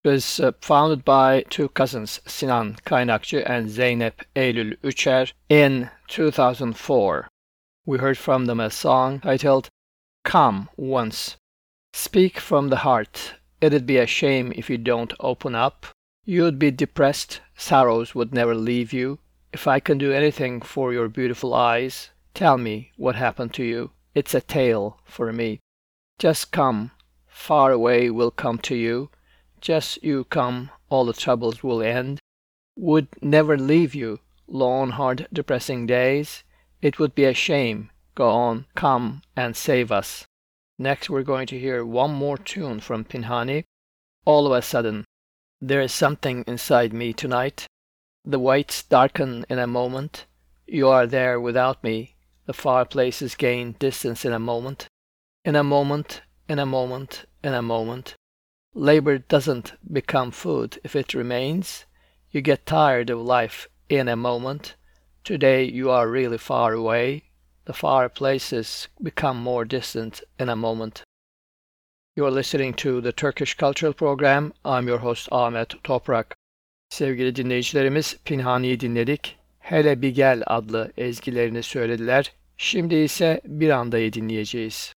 It 0.04 0.10
was 0.10 0.40
uh, 0.40 0.54
founded 0.62 1.06
by 1.06 1.44
two 1.48 1.70
cousins, 1.70 2.22
Sinan 2.26 2.78
Kaynakçı 2.88 3.44
and 3.46 3.70
Zeynep 3.70 4.26
Eylül 4.36 4.76
Üçer, 4.84 5.32
in 5.48 5.92
2004. 6.08 7.28
We 7.86 8.00
heard 8.00 8.18
from 8.18 8.48
them 8.48 8.60
a 8.60 8.72
song 8.72 9.20
titled 9.20 9.70
Come 10.24 10.70
Once. 10.76 11.38
Speak 11.94 12.40
from 12.40 12.70
the 12.70 12.78
heart. 12.78 13.36
It'd 13.62 13.86
be 13.86 14.00
a 14.00 14.08
shame 14.08 14.52
if 14.56 14.72
you 14.72 14.80
don't 14.80 15.14
open 15.20 15.54
up. 15.54 15.86
You'd 16.26 16.58
be 16.58 16.72
depressed, 16.72 17.42
sorrows 17.56 18.16
would 18.16 18.34
never 18.34 18.56
leave 18.56 18.92
you. 18.92 19.20
If 19.54 19.68
I 19.68 19.80
can 19.80 20.00
do 20.00 20.12
anything 20.12 20.62
for 20.62 20.94
your 20.94 21.10
beautiful 21.10 21.54
eyes, 21.54 22.10
tell 22.34 22.58
me 22.58 22.92
what 22.98 23.16
happened 23.16 23.54
to 23.54 23.64
you. 23.64 23.92
It's 24.16 24.34
a 24.34 24.42
tale 24.42 25.00
for 25.06 25.32
me. 25.32 25.60
Just 26.24 26.54
come, 26.54 26.92
far 27.28 27.74
away 27.74 28.10
will 28.10 28.32
come 28.32 28.58
to 28.60 28.76
you. 28.78 29.10
Just 29.60 30.02
you 30.02 30.24
come, 30.24 30.72
all 30.88 31.04
the 31.04 31.12
troubles 31.12 31.64
will 31.64 31.84
end. 31.84 32.20
Would 32.78 33.10
never 33.22 33.58
leave 33.58 33.94
you, 33.94 34.22
long, 34.48 34.92
hard, 34.92 35.28
depressing 35.34 35.86
days. 35.86 36.46
It 36.82 36.98
would 36.98 37.14
be 37.14 37.26
a 37.26 37.34
shame. 37.34 37.92
Go 38.16 38.30
on, 38.30 38.68
come 38.74 39.22
and 39.36 39.54
save 39.54 39.92
us. 39.92 40.26
Next, 40.80 41.10
we're 41.10 41.24
going 41.24 41.46
to 41.48 41.60
hear 41.60 41.84
one 41.84 42.14
more 42.14 42.38
tune 42.38 42.80
from 42.80 43.04
Pinhani. 43.04 43.66
All 44.24 44.48
of 44.48 44.54
a 44.54 44.62
sudden, 44.62 45.04
there 45.60 45.82
is 45.82 45.92
something 45.92 46.46
inside 46.48 46.94
me 46.94 47.12
tonight. 47.12 47.68
The 48.24 48.40
whites 48.40 48.82
darken 48.82 49.46
in 49.50 49.60
a 49.60 49.68
moment. 49.68 50.26
You 50.68 50.88
are 50.88 51.06
there 51.06 51.38
without 51.38 51.84
me. 51.84 52.16
The 52.46 52.54
far 52.54 52.86
places 52.86 53.36
gain 53.36 53.74
distance 53.74 54.24
in 54.24 54.32
a 54.32 54.40
moment. 54.40 54.88
In 55.46 55.58
a 55.58 55.64
moment, 55.64 56.22
in 56.48 56.58
a 56.58 56.66
moment, 56.66 57.26
in 57.44 57.54
a 57.54 57.62
moment. 57.62 58.16
Labor 58.74 59.18
doesn't 59.18 59.74
become 59.92 60.32
food 60.32 60.80
if 60.86 60.96
it 60.96 61.14
remains. 61.14 61.86
You 62.32 62.40
get 62.40 62.66
tired 62.66 63.10
of 63.10 63.20
life 63.20 63.68
in 63.90 64.08
a 64.08 64.16
moment. 64.16 64.76
Today 65.26 65.66
you 65.66 65.90
are 65.92 66.08
really 66.08 66.38
far 66.38 66.72
away. 66.72 67.24
The 67.66 67.74
far 67.74 68.08
places 68.08 68.88
become 69.02 69.36
more 69.36 69.66
distant 69.66 70.24
in 70.40 70.48
a 70.48 70.56
moment. 70.56 71.04
You 72.16 72.26
are 72.26 72.32
listening 72.32 72.74
to 72.76 73.02
the 73.02 73.12
Turkish 73.12 73.54
Cultural 73.56 73.94
Program. 73.94 74.54
I'm 74.64 74.88
your 74.88 75.00
host 75.00 75.28
Ahmet 75.30 75.76
Toprak. 75.84 76.36
Sevgili 76.90 77.36
dinleyicilerimiz 77.36 78.18
Pinhani'yi 78.26 78.80
dinledik. 78.80 79.38
Hele 79.60 80.02
bir 80.02 80.10
gel 80.10 80.44
adlı 80.48 80.92
ezgilerini 80.98 81.64
söylediler. 81.64 82.32
Şimdi 82.58 82.96
ise 82.96 83.42
bir 83.46 83.70
andayı 83.70 84.14
dinleyeceğiz. 84.14 84.94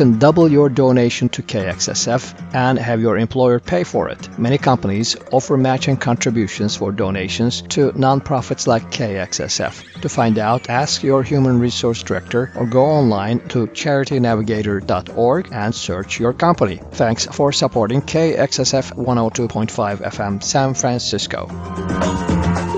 can 0.00 0.18
double 0.18 0.50
your 0.50 0.70
donation 0.70 1.28
to 1.28 1.42
KXSF 1.42 2.54
and 2.54 2.78
have 2.78 3.02
your 3.02 3.18
employer 3.18 3.60
pay 3.60 3.84
for 3.84 4.08
it. 4.08 4.38
Many 4.38 4.56
companies 4.56 5.14
offer 5.30 5.58
matching 5.58 5.98
contributions 5.98 6.74
for 6.74 6.90
donations 6.90 7.60
to 7.74 7.92
nonprofits 7.92 8.66
like 8.66 8.90
KXSF. 8.90 10.00
To 10.00 10.08
find 10.08 10.38
out, 10.38 10.70
ask 10.70 11.02
your 11.02 11.22
human 11.22 11.60
resource 11.60 12.02
director 12.02 12.50
or 12.56 12.64
go 12.64 12.86
online 12.86 13.40
to 13.48 13.66
charitynavigator.org 13.66 15.48
and 15.52 15.74
search 15.74 16.18
your 16.18 16.32
company. 16.32 16.80
Thanks 16.92 17.26
for 17.26 17.52
supporting 17.52 18.00
KXSF 18.00 18.94
102.5 18.94 19.98
FM 19.98 20.42
San 20.42 20.72
Francisco. 20.72 22.69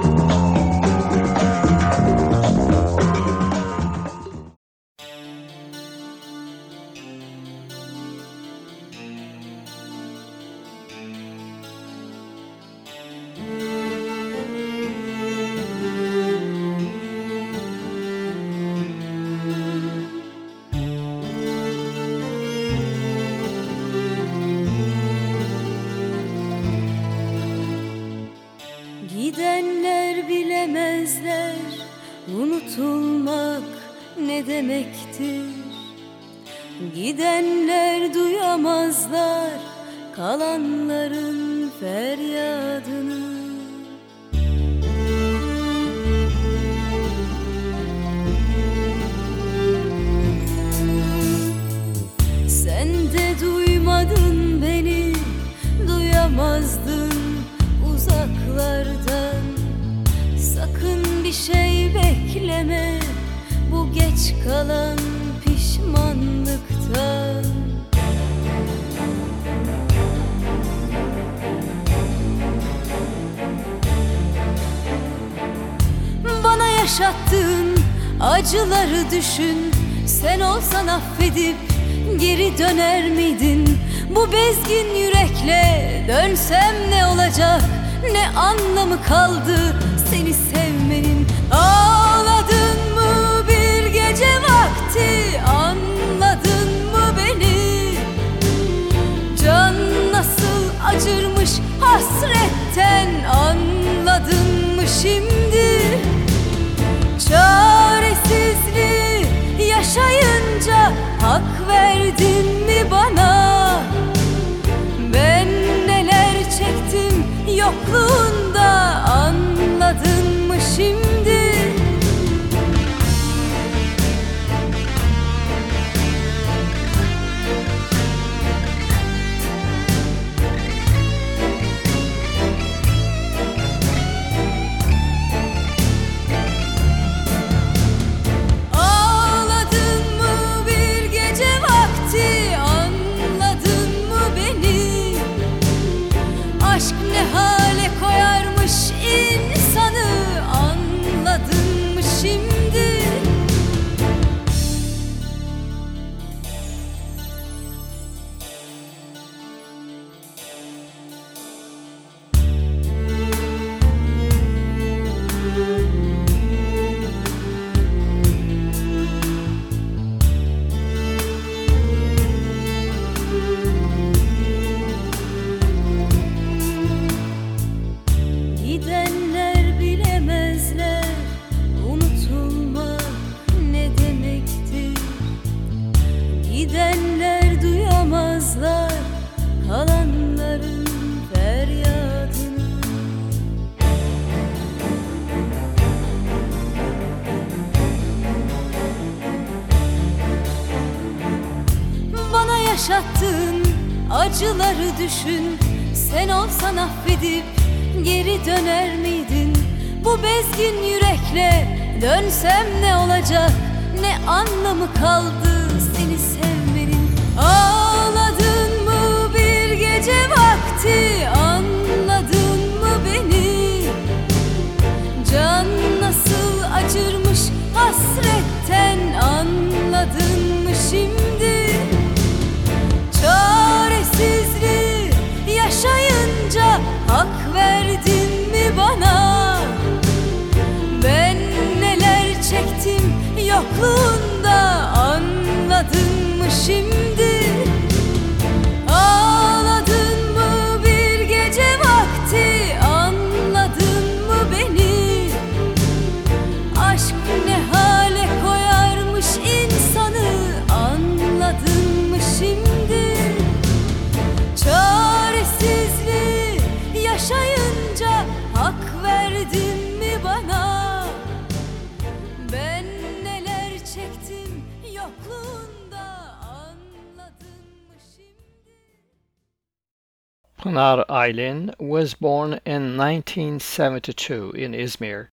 1972 283.62 284.50
in 284.52 284.72
Izmir. 284.72 285.28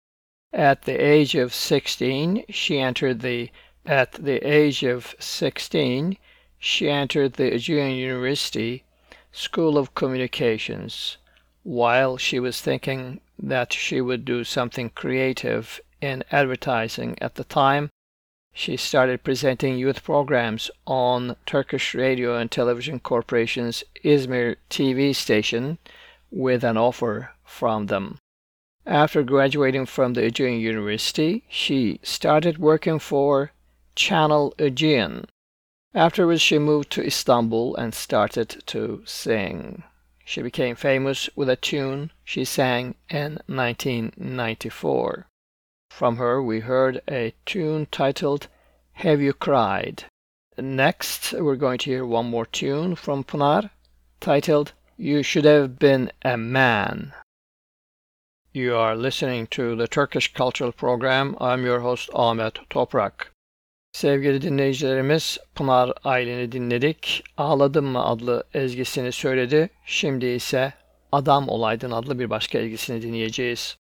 At 0.52 0.82
the 0.82 0.96
age 0.96 1.36
of 1.36 1.54
16, 1.54 2.46
she 2.50 2.80
entered 2.80 3.20
the 3.20 3.52
at 3.86 4.14
the 4.14 4.38
age 4.38 4.84
of 4.84 5.14
16, 5.20 6.18
she 6.58 6.90
entered 6.90 7.34
the 7.34 7.54
Aegean 7.54 7.92
University 7.92 8.84
School 9.32 9.78
of 9.78 9.94
Communications. 9.94 11.18
While 11.62 12.18
she 12.18 12.40
was 12.40 12.62
thinking 12.62 13.22
that 13.38 13.74
she 13.74 14.02
would 14.02 14.26
do 14.26 14.44
something 14.44 14.90
creative 14.90 15.80
in 16.02 16.24
advertising 16.32 17.16
at 17.22 17.36
the 17.36 17.44
time, 17.44 17.92
she 18.52 18.76
started 18.76 19.24
presenting 19.24 19.78
youth 19.78 20.04
programs 20.04 20.72
on 20.88 21.36
Turkish 21.46 21.94
Radio 21.94 22.36
and 22.36 22.50
Television 22.50 23.00
Corporation's 23.00 23.84
Izmir 24.04 24.56
TV 24.72 25.14
station 25.14 25.78
with 26.32 26.64
an 26.64 26.76
offer 26.76 27.35
from 27.56 27.86
them. 27.88 28.18
After 28.86 29.24
graduating 29.24 29.86
from 29.86 30.14
the 30.14 30.26
Aegean 30.26 30.60
University, 30.60 31.46
she 31.50 32.00
started 32.04 32.58
working 32.58 33.00
for 33.00 33.52
Channel 33.96 34.54
Aegean. 34.60 35.26
Afterwards, 35.94 36.42
she 36.42 36.60
moved 36.60 36.92
to 36.92 37.06
Istanbul 37.06 37.76
and 37.78 37.94
started 37.94 38.62
to 38.68 39.02
sing. 39.06 39.84
She 40.26 40.42
became 40.42 40.76
famous 40.76 41.30
with 41.36 41.50
a 41.50 41.56
tune 41.56 42.12
she 42.24 42.44
sang 42.44 42.96
in 43.10 43.40
1994. 43.48 45.28
From 45.90 46.18
her, 46.18 46.44
we 46.44 46.60
heard 46.60 47.02
a 47.10 47.34
tune 47.46 47.88
titled 47.90 48.48
Have 48.94 49.22
You 49.22 49.34
Cried? 49.34 50.04
Next, 50.58 51.32
we're 51.32 51.56
going 51.56 51.78
to 51.80 51.90
hear 51.90 52.06
one 52.06 52.30
more 52.30 52.46
tune 52.46 52.96
from 52.96 53.24
Pınar 53.24 53.70
titled 54.20 54.74
You 54.98 55.24
should 55.24 55.46
have 55.46 55.80
been 55.80 56.12
a 56.22 56.38
man. 56.38 57.14
You 58.56 58.78
are 58.78 58.96
listening 58.96 59.48
to 59.48 59.76
the 59.76 59.88
Turkish 59.88 60.34
Cultural 60.34 60.72
Program. 60.72 61.36
I'm 61.42 61.66
your 61.66 61.80
host 61.80 62.10
Ahmet 62.14 62.54
Toprak. 62.70 63.34
Sevgili 63.92 64.42
dinleyicilerimiz 64.42 65.38
Pınar 65.56 65.94
Aylin'i 66.04 66.52
dinledik. 66.52 67.24
Ağladım 67.38 67.86
mı 67.86 68.06
adlı 68.06 68.44
ezgisini 68.54 69.12
söyledi. 69.12 69.70
Şimdi 69.86 70.26
ise 70.26 70.74
Adam 71.12 71.50
Olaydın 71.50 71.92
adlı 71.92 72.20
bir 72.20 72.30
başka 72.30 72.58
ezgisini 72.58 73.02
dinleyeceğiz. 73.02 73.78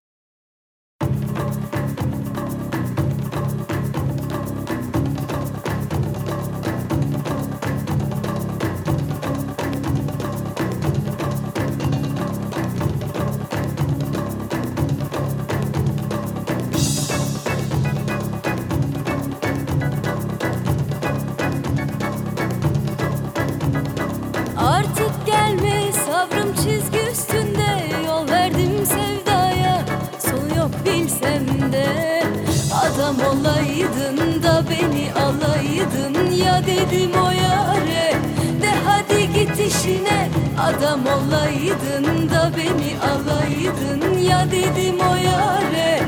Adam 40.65 40.99
olaydın 41.05 42.29
da 42.29 42.51
beni 42.57 42.95
alaydın. 42.99 44.19
Ya 44.19 44.51
dedim 44.51 44.99
o 44.99 45.15
yare 45.15 45.99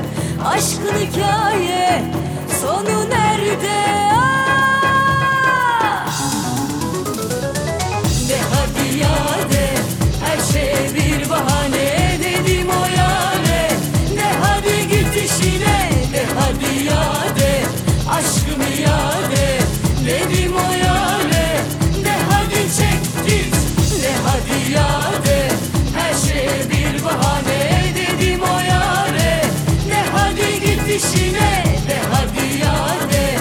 Aşkın 0.46 0.94
hikaye 0.98 2.07
işine 30.98 31.64
De 31.88 31.96
hadi 32.12 32.58
ya 32.58 33.10
de 33.12 33.38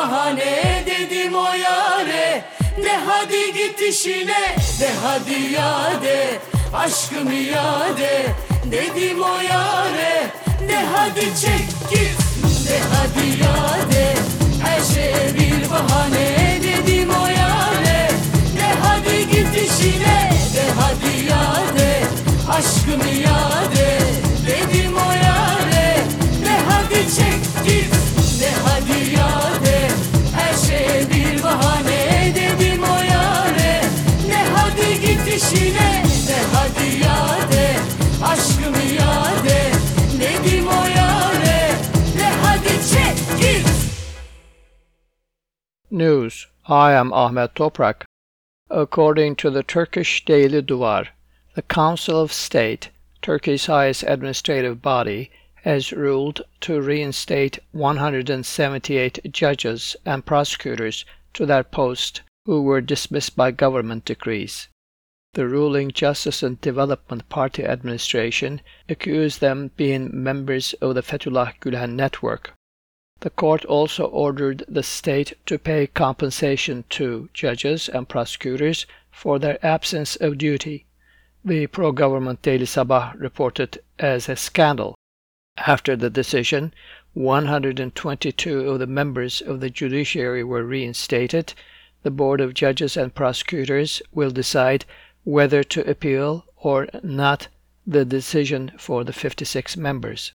bahane 0.00 0.84
Dedim 0.86 1.34
o 1.34 1.54
yare. 1.54 2.44
De 2.84 2.96
hadi 3.06 3.52
git 3.52 3.80
işine 3.80 4.56
De 4.80 4.88
hadi 5.02 5.52
ya 5.54 6.02
de 6.02 6.38
Aşkımı 6.74 7.34
ya 7.34 7.96
de 7.98 8.26
Dedim 8.70 9.22
o 9.22 9.40
yare. 9.40 10.26
De 10.68 10.78
hadi 10.94 11.20
çek 11.20 11.66
git 11.90 12.18
De 12.68 12.78
hadi 12.92 13.28
ya 13.42 13.90
de 13.92 14.14
Her 14.64 14.80
şeye 14.94 15.34
bir 15.34 15.70
bahane 15.70 16.58
Dedim 16.62 17.10
o 17.10 17.26
yare. 17.26 18.10
De 18.56 18.68
hadi 18.82 19.30
git 19.30 19.70
işine 19.70 20.32
De 20.54 20.64
hadi 20.80 21.26
ya 21.30 21.78
de 21.78 22.02
Aşkımı 22.50 23.08
ya 23.08 23.40
de 23.76 23.98
Dedim 24.46 24.96
o 24.96 25.12
yare. 25.12 25.96
De 26.44 26.56
hadi 26.68 27.14
çek 27.16 27.64
git 27.66 27.92
De 28.40 28.50
hadi 28.64 29.10
ya 29.16 29.59
De 35.40 36.36
hadi 36.54 37.06
Aşkımı 38.24 38.76
o 40.66 40.86
yare 40.96 41.72
De 42.18 42.28
hadi 42.42 42.68
çek 42.68 43.40
git 43.40 43.66
News. 45.90 46.46
I 46.68 46.92
am 46.92 47.12
Ahmet 47.12 47.54
Toprak. 47.54 48.04
According 48.70 49.38
to 49.38 49.50
the 49.50 49.62
Turkish 49.62 50.24
Daily 50.26 50.60
Duvar, 50.68 51.06
the 51.54 51.62
Council 51.62 52.16
of 52.16 52.32
State, 52.32 52.90
Turkey's 53.22 53.66
highest 53.66 54.02
administrative 54.02 54.82
body, 54.82 55.30
has 55.64 55.92
ruled 55.92 56.42
to 56.60 56.82
reinstate 56.82 57.58
178 57.72 59.32
judges 59.32 59.96
and 60.04 60.26
prosecutors 60.26 61.04
to 61.32 61.46
their 61.46 61.64
post 61.64 62.20
who 62.44 62.62
were 62.62 62.82
dismissed 62.82 63.36
by 63.36 63.50
government 63.50 64.04
decrees. 64.04 64.68
The 65.34 65.46
ruling 65.46 65.92
Justice 65.92 66.42
and 66.42 66.60
Development 66.60 67.28
Party 67.28 67.64
administration 67.64 68.60
accused 68.88 69.40
them 69.40 69.70
being 69.76 70.10
members 70.12 70.72
of 70.80 70.96
the 70.96 71.02
Fethullah 71.02 71.54
Gülen 71.60 71.92
network. 71.92 72.52
The 73.20 73.30
court 73.30 73.64
also 73.64 74.06
ordered 74.06 74.64
the 74.66 74.82
state 74.82 75.34
to 75.46 75.56
pay 75.56 75.86
compensation 75.86 76.82
to 76.90 77.28
judges 77.32 77.88
and 77.88 78.08
prosecutors 78.08 78.86
for 79.12 79.38
their 79.38 79.64
absence 79.64 80.16
of 80.16 80.36
duty. 80.36 80.86
The 81.44 81.68
pro 81.68 81.92
government 81.92 82.42
Daily 82.42 82.66
Sabah 82.66 83.14
reported 83.16 83.78
as 84.00 84.28
a 84.28 84.34
scandal. 84.34 84.96
After 85.58 85.94
the 85.94 86.10
decision, 86.10 86.74
122 87.14 88.68
of 88.68 88.80
the 88.80 88.86
members 88.88 89.40
of 89.40 89.60
the 89.60 89.70
judiciary 89.70 90.42
were 90.42 90.64
reinstated. 90.64 91.54
The 92.02 92.10
Board 92.10 92.40
of 92.40 92.54
Judges 92.54 92.96
and 92.96 93.14
Prosecutors 93.14 94.02
will 94.12 94.30
decide 94.30 94.86
whether 95.30 95.62
to 95.62 95.88
appeal 95.88 96.44
or 96.56 96.88
not 97.04 97.46
the 97.86 98.04
decision 98.04 98.72
for 98.76 99.04
the 99.04 99.12
56 99.12 99.76
members. 99.76 100.32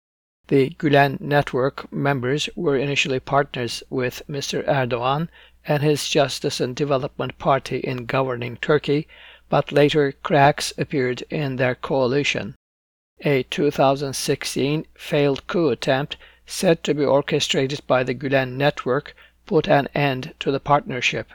The 0.49 0.69
Gülen 0.79 1.19
Network 1.19 1.91
members 1.91 2.51
were 2.55 2.77
initially 2.77 3.21
partners 3.21 3.83
with 3.89 4.21
Mr. 4.29 4.63
Erdogan 4.69 5.29
and 5.65 5.83
his 5.83 6.09
Justice 6.09 6.61
and 6.61 6.77
Development 6.77 7.39
Party 7.39 7.79
in 7.79 8.05
governing 8.05 8.59
Turkey, 8.59 9.09
but 9.49 9.73
later 9.73 10.13
cracks 10.13 10.75
appeared 10.77 11.23
in 11.31 11.57
their 11.57 11.75
coalition. 11.75 12.55
A 13.25 13.45
2016 13.45 14.87
failed 14.95 15.47
coup 15.47 15.71
attempt, 15.71 16.19
said 16.45 16.85
to 16.85 16.93
be 16.93 17.05
orchestrated 17.05 17.81
by 17.87 18.03
the 18.03 18.15
Gülen 18.15 18.57
Network, 18.59 19.17
put 19.47 19.69
an 19.69 19.89
end 19.95 20.35
to 20.41 20.51
the 20.51 20.61
partnership. 20.61 21.31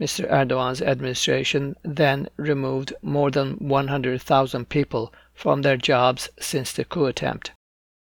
Mr. 0.00 0.26
Erdogan's 0.30 0.80
administration 0.80 1.76
then 1.82 2.26
removed 2.38 2.94
more 3.02 3.30
than 3.30 3.56
100,000 3.56 4.68
people 4.70 5.12
from 5.34 5.60
their 5.60 5.76
jobs 5.76 6.30
since 6.40 6.72
the 6.72 6.86
coup 6.86 7.04
attempt. 7.04 7.52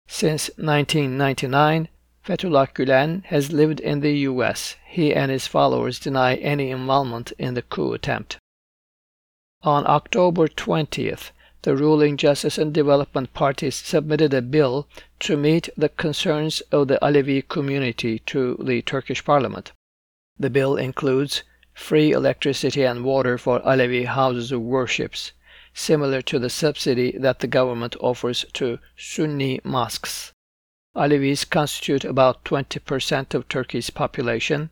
Since 0.07 0.49
1999, 0.57 1.89
Fethullah 2.23 2.67
Gulen 2.75 3.23
has 3.25 3.51
lived 3.51 3.79
in 3.79 4.01
the 4.01 4.17
US. 4.29 4.75
He 4.85 5.15
and 5.15 5.31
his 5.31 5.47
followers 5.47 5.99
deny 5.99 6.35
any 6.35 6.69
involvement 6.69 7.31
in 7.39 7.55
the 7.55 7.63
coup 7.63 7.93
attempt. 7.93 8.37
On 9.63 9.85
October 9.87 10.47
20th, 10.47 11.31
the 11.63 11.75
ruling 11.75 12.17
Justice 12.17 12.57
and 12.59 12.71
Development 12.71 13.33
Party 13.33 13.71
submitted 13.71 14.33
a 14.33 14.41
bill 14.43 14.87
to 15.21 15.35
meet 15.35 15.69
the 15.75 15.89
concerns 15.89 16.61
of 16.71 16.87
the 16.87 16.99
Alevi 17.01 17.41
community 17.41 18.19
to 18.27 18.57
the 18.63 18.83
Turkish 18.83 19.25
parliament. 19.25 19.71
The 20.37 20.49
bill 20.49 20.77
includes 20.77 21.43
free 21.80 22.11
electricity 22.11 22.84
and 22.84 23.05
water 23.05 23.38
for 23.38 23.61
Alevi 23.61 24.03
houses 24.03 24.51
of 24.51 24.61
worships, 24.61 25.32
similar 25.73 26.21
to 26.21 26.38
the 26.38 26.49
subsidy 26.49 27.17
that 27.17 27.39
the 27.39 27.47
government 27.47 27.95
offers 28.01 28.45
to 28.51 28.77
Sunni 28.97 29.61
mosques. 29.63 30.34
Alevis 30.93 31.45
constitute 31.45 32.03
about 32.03 32.43
20% 32.43 33.34
of 33.34 33.47
Turkey's 33.47 33.89
population. 33.89 34.69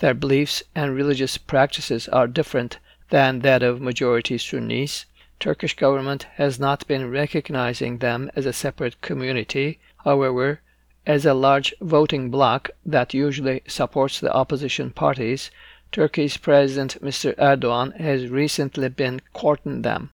Their 0.00 0.14
beliefs 0.14 0.64
and 0.74 0.96
religious 0.96 1.38
practices 1.38 2.08
are 2.08 2.26
different 2.26 2.78
than 3.10 3.38
that 3.40 3.62
of 3.62 3.80
majority 3.80 4.36
Sunnis. 4.36 5.06
Turkish 5.38 5.76
government 5.76 6.24
has 6.34 6.58
not 6.58 6.86
been 6.88 7.08
recognizing 7.10 7.98
them 7.98 8.32
as 8.34 8.46
a 8.46 8.52
separate 8.52 9.00
community. 9.00 9.78
However, 10.04 10.60
as 11.06 11.24
a 11.24 11.34
large 11.34 11.72
voting 11.80 12.30
bloc 12.30 12.70
that 12.84 13.14
usually 13.14 13.62
supports 13.68 14.18
the 14.18 14.32
opposition 14.32 14.90
parties, 14.90 15.50
Turkey's 15.90 16.36
President 16.36 17.02
Mr. 17.02 17.34
Erdogan 17.36 17.98
has 17.98 18.28
recently 18.28 18.88
been 18.88 19.20
courting 19.32 19.82
them. 19.82 20.10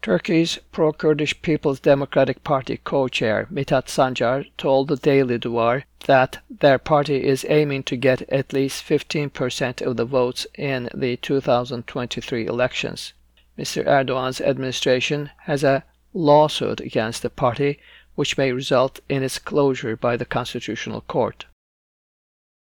Turkey's 0.00 0.58
pro-Kurdish 0.70 1.40
People's 1.40 1.80
Democratic 1.80 2.44
Party 2.44 2.76
co-chair 2.76 3.48
Mithat 3.50 3.86
Sancar 3.86 4.46
told 4.58 4.88
the 4.88 4.96
Daily 4.96 5.38
Duvar 5.38 5.84
that 6.06 6.38
their 6.50 6.78
party 6.78 7.24
is 7.24 7.46
aiming 7.48 7.82
to 7.84 7.96
get 7.96 8.22
at 8.30 8.52
least 8.52 8.84
15% 8.86 9.80
of 9.80 9.96
the 9.96 10.04
votes 10.04 10.46
in 10.56 10.90
the 10.94 11.16
2023 11.16 12.46
elections. 12.46 13.14
Mr. 13.58 13.84
Erdogan's 13.86 14.40
administration 14.40 15.30
has 15.44 15.64
a 15.64 15.84
lawsuit 16.12 16.80
against 16.80 17.22
the 17.22 17.30
party 17.30 17.78
which 18.14 18.36
may 18.36 18.52
result 18.52 19.00
in 19.08 19.22
its 19.22 19.38
closure 19.38 19.96
by 19.96 20.16
the 20.16 20.24
Constitutional 20.24 21.00
Court. 21.00 21.46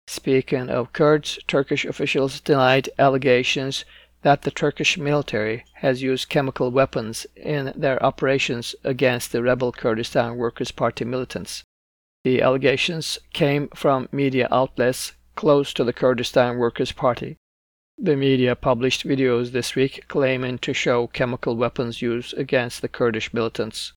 Speaking 0.10 0.70
of 0.70 0.94
Kurds, 0.94 1.38
Turkish 1.48 1.84
officials 1.84 2.40
denied 2.40 2.90
allegations 2.98 3.84
that 4.22 4.44
the 4.44 4.52
Turkish 4.52 4.98
military 4.98 5.66
has 5.74 6.02
used 6.02 6.30
chemical 6.30 6.72
weapons 6.72 7.28
in 7.36 7.74
their 7.76 8.02
operations 8.02 8.74
against 8.84 9.32
the 9.32 9.44
rebel 9.44 9.72
Kurdistan 9.72 10.38
Workers' 10.38 10.72
Party 10.72 11.04
militants. 11.04 11.64
The 12.24 12.42
allegations 12.42 13.20
came 13.34 13.68
from 13.70 14.10
media 14.12 14.48
outlets 14.50 15.12
close 15.36 15.74
to 15.74 15.84
the 15.84 15.94
Kurdistan 15.94 16.58
Workers' 16.58 16.94
Party. 16.94 17.36
The 17.98 18.16
media 18.16 18.56
published 18.56 19.06
videos 19.06 19.52
this 19.52 19.76
week 19.76 20.06
claiming 20.08 20.58
to 20.60 20.74
show 20.74 21.08
chemical 21.08 21.56
weapons 21.56 22.02
used 22.02 22.34
against 22.38 22.82
the 22.82 22.88
Kurdish 22.88 23.34
militants. 23.34 23.94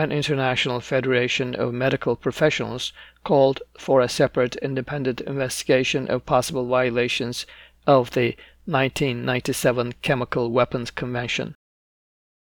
An 0.00 0.12
international 0.12 0.78
federation 0.78 1.56
of 1.56 1.74
medical 1.74 2.14
professionals 2.14 2.92
called 3.24 3.62
for 3.76 4.00
a 4.00 4.08
separate 4.08 4.54
independent 4.54 5.20
investigation 5.22 6.06
of 6.06 6.24
possible 6.24 6.64
violations 6.68 7.46
of 7.84 8.12
the 8.12 8.36
1997 8.66 9.94
Chemical 10.00 10.52
Weapons 10.52 10.92
Convention. 10.92 11.56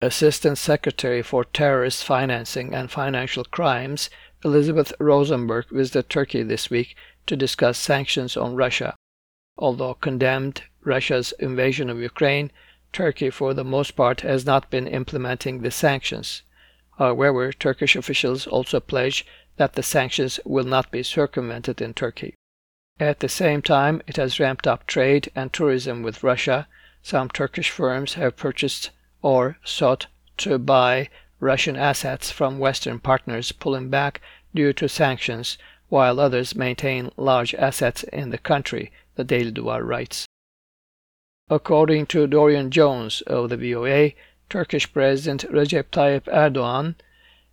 Assistant 0.03 0.59
Secretary 0.59 1.22
for 1.22 1.45
Terrorist 1.45 2.03
Financing 2.03 2.74
and 2.74 2.91
Financial 2.91 3.45
Crimes 3.45 4.11
Elizabeth 4.45 4.93
Rosenberg 4.99 5.68
visited 5.70 6.11
Turkey 6.11 6.43
this 6.43 6.70
week 6.70 6.97
to 7.28 7.36
discuss 7.36 7.78
sanctions 7.78 8.36
on 8.36 8.57
Russia. 8.57 8.97
Although 9.57 9.95
condemned 9.95 10.64
Russia's 10.82 11.30
invasion 11.39 11.89
of 11.89 12.01
Ukraine, 12.01 12.51
Turkey 12.93 13.30
for 13.30 13.55
the 13.55 13.62
most 13.62 13.93
part 13.93 14.22
has 14.22 14.45
not 14.45 14.70
been 14.70 14.89
implementing 14.89 15.61
the 15.61 15.70
sanctions. 15.70 16.43
Uh, 16.99 17.15
However, 17.15 17.53
Turkish 17.53 17.95
officials 17.95 18.47
also 18.47 18.81
pledge 18.81 19.25
that 19.57 19.75
the 19.75 19.83
sanctions 19.83 20.41
will 20.45 20.65
not 20.65 20.91
be 20.91 21.03
circumvented 21.03 21.81
in 21.81 21.95
Turkey. 21.95 22.35
At 23.01 23.21
the 23.21 23.29
same 23.29 23.63
time, 23.63 24.03
it 24.09 24.17
has 24.17 24.41
ramped 24.41 24.67
up 24.67 24.87
trade 24.87 25.31
and 25.37 25.53
tourism 25.53 26.03
with 26.03 26.25
Russia. 26.25 26.67
Some 27.03 27.29
Turkish 27.29 27.71
firms 27.71 28.15
have 28.15 28.37
purchased 28.37 28.91
or 29.23 29.59
sought 29.65 30.07
to 30.39 30.59
buy 30.59 31.09
Russian 31.41 31.77
assets 31.77 32.33
from 32.33 32.59
Western 32.59 32.99
partners 32.99 33.53
pulling 33.53 33.89
back 33.89 34.21
due 34.53 34.73
to 34.73 34.89
sanctions, 34.89 35.57
while 35.89 36.19
others 36.19 36.57
maintain 36.57 37.13
large 37.17 37.55
assets 37.55 38.03
in 38.05 38.31
the 38.31 38.39
country, 38.39 38.91
the 39.15 39.25
Daily 39.25 39.53
Duvar 39.53 39.85
writes. 39.85 40.27
According 41.49 42.07
to 42.07 42.27
Dorian 42.27 42.71
Jones 42.71 43.23
of 43.23 43.49
the 43.49 43.57
VOA, 43.57 44.13
Turkish 44.51 44.91
President 44.93 45.45
Recep 45.51 45.85
Tayyip 45.93 46.23
Erdogan 46.25 46.95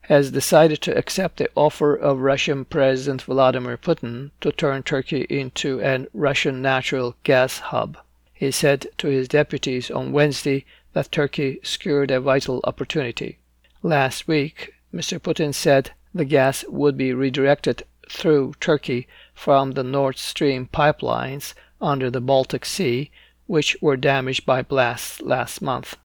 has 0.02 0.32
decided 0.32 0.82
to 0.82 0.96
accept 0.98 1.38
the 1.38 1.50
offer 1.56 1.96
of 1.96 2.20
Russian 2.20 2.64
President 2.64 3.24
Vladimir 3.24 3.76
Putin 3.76 4.32
to 4.40 4.52
turn 4.52 4.84
Turkey 4.84 5.26
into 5.30 5.82
a 5.82 6.08
Russian 6.14 6.62
natural 6.62 7.16
gas 7.24 7.60
hub. 7.60 7.98
He 8.34 8.52
said 8.52 8.88
to 9.00 9.08
his 9.08 9.28
deputies 9.28 9.90
on 9.90 10.12
Wednesday 10.12 10.64
that 10.94 11.12
Turkey 11.12 11.60
secured 11.64 12.12
a 12.12 12.22
vital 12.22 12.62
opportunity. 12.64 13.40
Last 13.82 14.28
week, 14.28 14.74
Mr. 14.94 15.20
Putin 15.20 15.54
said 15.54 15.92
the 16.14 16.24
gas 16.24 16.64
would 16.70 16.96
be 16.96 17.14
redirected 17.14 17.84
through 18.10 18.54
Turkey 18.60 19.08
from 19.34 19.72
the 19.72 19.84
Nord 19.84 20.18
Stream 20.18 20.70
pipelines 20.72 21.54
under 21.82 22.10
the 22.10 22.22
Baltic 22.22 22.64
Sea, 22.64 23.12
which 23.48 23.76
were 23.82 23.98
damaged 23.98 24.46
by 24.46 24.62
blasts 24.62 25.22
last 25.22 25.62
month. 25.62 25.98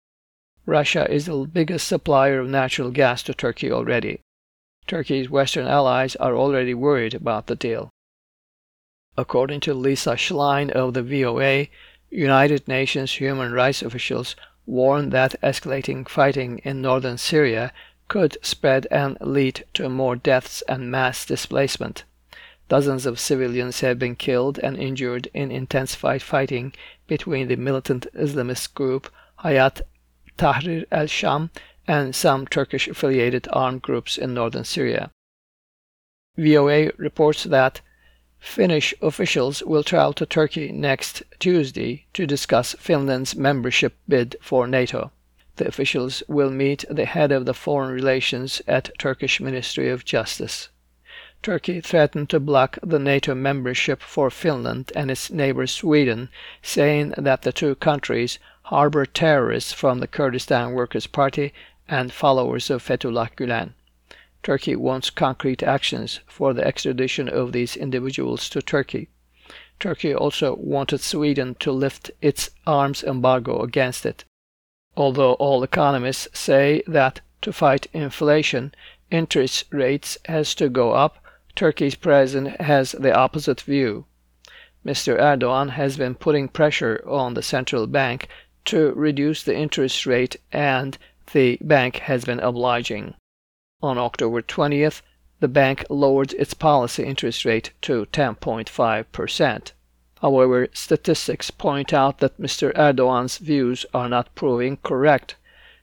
Russia 0.69 1.11
is 1.11 1.25
the 1.25 1.49
biggest 1.51 1.89
supplier 1.89 2.41
of 2.41 2.47
natural 2.47 2.91
gas 2.91 3.23
to 3.23 3.33
Turkey 3.33 3.73
already. 3.73 4.21
Turkey's 4.87 5.31
Western 5.31 5.67
allies 5.67 6.15
are 6.17 6.37
already 6.37 6.75
worried 6.75 7.15
about 7.15 7.47
the 7.47 7.57
deal. 7.57 7.89
According 9.17 9.61
to 9.61 9.73
Lisa 9.73 10.15
Schlein 10.15 10.71
of 10.71 10.93
the 10.93 11.03
VOA, 11.03 11.69
United 12.11 12.69
Nations 12.69 13.15
human 13.15 13.53
rights 13.53 13.81
officials 13.81 14.37
warn 14.67 15.09
that 15.09 15.41
escalating 15.43 16.07
fighting 16.07 16.59
in 16.59 16.83
northern 16.83 17.17
Syria 17.17 17.73
could 18.07 18.37
spread 18.43 18.87
and 18.91 19.17
lead 19.23 19.65
to 19.73 19.89
more 19.89 20.17
deaths 20.17 20.63
and 20.69 20.91
mass 20.91 21.25
displacement. 21.25 22.05
Dozens 22.69 23.07
of 23.07 23.19
civilians 23.19 23.81
have 23.81 23.99
been 23.99 24.17
killed 24.17 24.59
and 24.59 24.77
injured 24.77 25.31
in 25.33 25.51
intensified 25.51 26.21
fighting 26.21 26.75
between 27.07 27.49
the 27.49 27.57
militant 27.57 28.07
Islamist 28.15 28.75
group 28.75 29.11
Hayat 29.43 29.81
Tahrir 30.39 30.87
al-Sham 30.91 31.51
and 31.87 32.15
some 32.15 32.47
Turkish-affiliated 32.47 33.49
armed 33.53 33.83
groups 33.83 34.17
in 34.17 34.33
northern 34.33 34.65
Syria. 34.65 35.11
VOA 36.37 36.93
reports 36.97 37.45
that 37.45 37.81
Finnish 38.39 38.95
officials 39.03 39.65
will 39.65 39.83
travel 39.83 40.13
to 40.13 40.25
Turkey 40.25 40.71
next 40.71 41.25
Tuesday 41.41 42.07
to 42.13 42.25
discuss 42.25 42.77
Finland's 42.79 43.35
membership 43.35 43.97
bid 44.09 44.37
for 44.41 44.69
NATO. 44.69 45.11
The 45.57 45.67
officials 45.67 46.23
will 46.29 46.51
meet 46.51 46.85
the 46.89 47.05
head 47.05 47.33
of 47.33 47.45
the 47.45 47.55
foreign 47.55 47.91
relations 47.91 48.63
at 48.69 48.97
Turkish 48.97 49.41
Ministry 49.41 49.91
of 49.91 50.05
Justice. 50.05 50.69
Turkey 51.43 51.81
threatened 51.81 52.31
to 52.31 52.39
block 52.39 52.79
the 52.81 53.01
NATO 53.01 53.35
membership 53.35 54.03
for 54.03 54.31
Finland 54.31 54.93
and 54.95 55.11
its 55.11 55.31
neighbor 55.31 55.67
Sweden, 55.67 56.29
saying 56.63 57.15
that 57.17 57.43
the 57.43 57.53
two 57.53 57.75
countries 57.75 58.39
harbor 58.69 59.07
terrorists 59.07 59.73
from 59.73 59.99
the 59.99 60.07
Kurdistan 60.07 60.73
Workers' 60.73 61.07
Party 61.07 61.55
and 61.89 62.13
followers 62.13 62.69
of 62.69 62.83
Fethullah 62.83 63.31
Gulen. 63.35 63.73
Turkey 64.43 64.77
wants 64.77 65.09
concrete 65.09 65.63
actions 65.63 66.21
for 66.27 66.53
the 66.53 66.67
extradition 66.67 67.31
of 67.31 67.53
these 67.53 67.79
individuals 67.79 68.51
to 68.51 68.61
Turkey. 68.61 69.09
Turkey 69.81 70.15
also 70.15 70.55
wanted 70.57 71.01
Sweden 71.01 71.55
to 71.61 71.73
lift 71.73 72.11
its 72.21 72.51
arms 72.67 73.03
embargo 73.03 73.63
against 73.63 74.05
it. 74.05 74.25
Although 74.99 75.33
all 75.35 75.63
economists 75.63 76.29
say 76.39 76.83
that 76.87 77.23
to 77.41 77.55
fight 77.55 77.87
inflation, 77.95 78.75
interest 79.11 79.65
rates 79.71 80.19
has 80.27 80.55
to 80.57 80.69
go 80.69 80.93
up, 80.93 81.25
Turkey's 81.57 81.95
president 81.95 82.61
has 82.61 82.93
the 82.93 83.17
opposite 83.17 83.63
view. 83.63 84.05
Mr. 84.85 85.19
Erdogan 85.19 85.71
has 85.71 85.97
been 85.97 86.15
putting 86.15 86.49
pressure 86.49 87.03
on 87.07 87.33
the 87.33 87.43
central 87.43 87.87
bank 87.87 88.29
to 88.69 88.93
reduce 88.93 89.43
the 89.43 89.57
interest 89.57 90.05
rate 90.05 90.37
and 90.53 90.99
the 91.33 91.59
bank 91.63 91.97
has 92.01 92.27
been 92.27 92.41
obliging. 92.41 93.15
On 93.83 93.97
October 93.97 94.43
20th, 94.43 95.01
the 95.41 95.49
bank 95.49 95.87
lowered 95.89 96.35
its 96.35 96.53
policy 96.53 97.03
interest 97.03 97.47
rate 97.47 97.73
to 97.81 98.05
10.5%. 98.13 99.73
However, 100.21 100.69
statistics 100.75 101.51
point 101.51 101.95
out 101.95 102.19
that 102.19 102.39
Mr. 102.39 102.77
Erdogan's 102.77 103.39
views 103.39 103.87
are 103.95 104.09
not 104.09 104.35
proving 104.35 104.77
correct. 104.83 105.37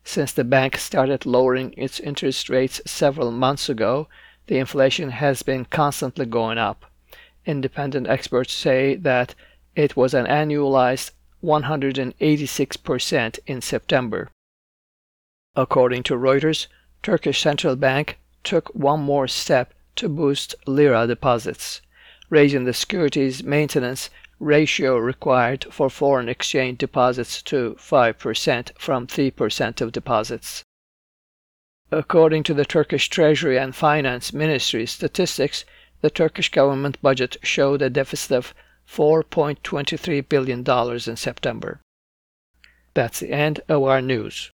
Since 0.03 0.33
the 0.33 0.43
bank 0.43 0.77
started 0.77 1.25
lowering 1.25 1.73
its 1.77 1.99
interest 1.99 2.51
rates 2.51 2.81
several 2.85 3.31
months 3.31 3.67
ago, 3.67 4.07
the 4.45 4.59
inflation 4.59 5.09
has 5.09 5.41
been 5.41 5.65
constantly 5.65 6.27
going 6.27 6.59
up. 6.59 6.85
Independent 7.47 8.05
experts 8.07 8.53
say 8.53 8.95
that 8.95 9.33
it 9.75 9.95
was 9.95 10.13
an 10.13 10.27
annualized 10.27 11.11
186% 11.43 13.39
in 13.45 13.61
September. 13.61 14.29
According 15.55 16.03
to 16.03 16.15
Reuters, 16.15 16.67
Turkish 17.01 17.41
Central 17.41 17.75
Bank 17.75 18.17
took 18.43 18.69
one 18.75 19.01
more 19.01 19.27
step 19.27 19.73
to 19.95 20.09
boost 20.09 20.55
lira 20.67 21.07
deposits, 21.07 21.81
raising 22.29 22.65
the 22.65 22.73
securities 22.73 23.43
maintenance 23.43 24.09
ratio 24.39 24.97
required 24.97 25.65
for 25.71 25.89
foreign 25.89 26.27
exchange 26.27 26.77
deposits 26.77 27.41
to 27.41 27.75
5% 27.79 28.71
from 28.77 29.07
3% 29.07 29.81
of 29.81 29.91
deposits. 29.91 30.63
According 31.91 32.43
to 32.43 32.53
the 32.53 32.65
Turkish 32.65 33.09
Treasury 33.09 33.57
and 33.57 33.75
Finance 33.75 34.33
Ministry 34.33 34.85
statistics, 34.85 35.63
the 36.01 36.09
Turkish 36.09 36.49
government 36.49 37.01
budget 37.01 37.37
showed 37.43 37.81
a 37.81 37.89
deficit 37.89 38.31
of 38.31 38.53
$4.23 38.89 40.27
billion 40.27 40.63
in 41.09 41.15
September. 41.15 41.81
That's 42.93 43.19
the 43.19 43.31
end 43.31 43.61
of 43.67 43.83
our 43.83 44.01
news. 44.01 44.51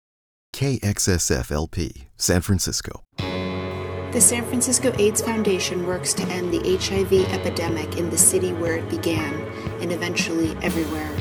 KXSF 0.53 1.51
LP, 1.51 2.09
San 2.17 2.41
Francisco. 2.41 3.03
The 3.19 4.21
San 4.21 4.45
Francisco 4.47 4.95
AIDS 4.99 5.21
Foundation 5.21 5.87
works 5.87 6.15
to 6.15 6.23
end 6.29 6.53
the 6.53 6.79
HIV 6.79 7.31
epidemic 7.33 7.99
in 7.99 8.09
the 8.09 8.17
city 8.17 8.53
where 8.55 8.77
it 8.77 8.89
began 8.89 9.35
and 9.81 9.93
eventually 9.93 10.57
everywhere. 10.63 11.13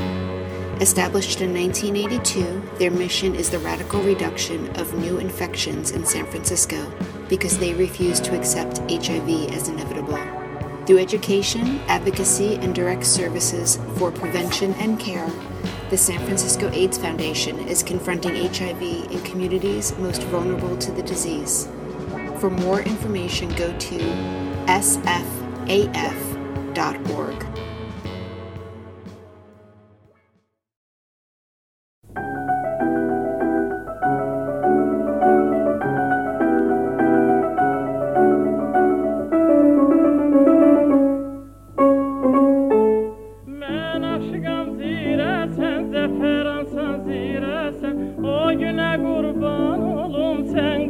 Established 0.81 1.41
in 1.41 1.53
1982, 1.53 2.77
their 2.77 2.91
mission 2.91 3.33
is 3.35 3.49
the 3.49 3.59
radical 3.59 4.01
reduction 4.01 4.69
of 4.77 4.93
new 4.93 5.17
infections 5.17 5.91
in 5.91 6.05
San 6.05 6.25
Francisco 6.25 6.89
because 7.27 7.57
they 7.57 7.73
refuse 7.73 8.19
to 8.21 8.37
accept 8.37 8.79
HIV 8.91 9.51
as 9.51 9.67
inevitable. 9.67 10.44
Through 10.85 10.99
education, 10.99 11.79
advocacy, 11.87 12.55
and 12.55 12.75
direct 12.75 13.07
services 13.07 13.79
for 13.97 14.11
prevention 14.11 14.75
and 14.75 14.99
care, 14.99 15.27
the 15.89 15.97
San 15.97 16.23
Francisco 16.25 16.69
AIDS 16.71 16.99
Foundation 16.99 17.57
is 17.67 17.81
confronting 17.81 18.35
HIV 18.35 18.81
in 18.83 19.19
communities 19.23 19.97
most 19.97 20.21
vulnerable 20.23 20.77
to 20.77 20.91
the 20.91 21.01
disease. 21.01 21.67
For 22.39 22.51
more 22.51 22.81
information, 22.81 23.49
go 23.55 23.75
to 23.75 23.97
sfaf.org. 24.67 25.15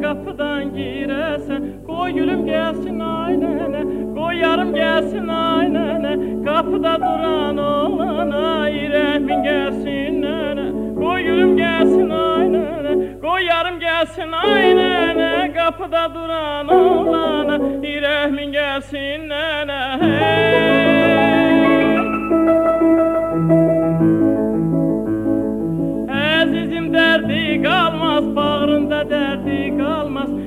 kapıdan 0.06 0.74
giresen 0.74 1.62
Koy 1.86 2.12
gülüm 2.12 2.46
gelsin 2.46 2.98
aynene 2.98 3.82
Koy 4.14 4.36
yarım 4.36 4.74
gelsin 4.74 5.28
aynene 5.28 6.44
Kapıda 6.44 6.96
duran 6.96 7.58
oğlana 7.58 8.70
İremin 8.70 9.42
gelsin 9.42 10.22
nene 10.22 10.94
Koy 10.94 11.22
gülüm 11.22 11.56
gelsin 11.56 12.10
aynene 12.10 13.20
Koy 13.20 13.44
yarım 13.44 13.80
gelsin 13.80 14.32
aynene 14.32 15.52
Kapıda 15.56 16.14
duran 16.14 16.68
oğlana 16.68 17.86
İremin 17.86 18.52
gelsin 18.52 19.28
nene 19.28 19.98
hey. 20.00 20.85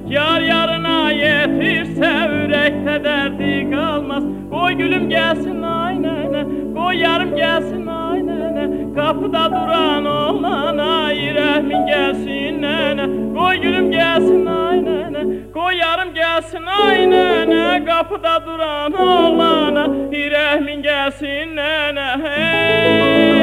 Yar 0.10 0.42
yarına 0.42 1.12
yetişse 1.12 2.30
yürekte 2.34 3.04
derdi 3.04 3.72
kalmaz. 3.72 4.24
Koy 4.52 4.74
gülüm 4.74 5.10
gelsin 5.10 5.62
aynene 5.62 6.46
Koy 6.76 6.98
yarım 6.98 7.36
gelsin 7.36 7.88
aynene. 7.88 8.94
Kapıda 8.96 9.52
duran 9.52 10.06
oğlana 10.06 11.14
İrehmin 11.14 11.86
gelsin 11.86 12.62
nene. 12.62 13.34
Koy 13.38 13.58
gülüm 13.58 13.92
gelsin 13.92 14.46
aynene 14.46 15.24
Koy 15.54 15.76
yarım 15.78 16.14
gelsin 16.14 16.66
aynene. 16.66 17.86
Kapıda 17.86 18.46
duran 18.46 18.94
oğlana 18.94 19.88
İrehmin 20.12 20.82
gelsin 20.82 21.56
nene. 21.56 22.16
Hey. 22.24 23.39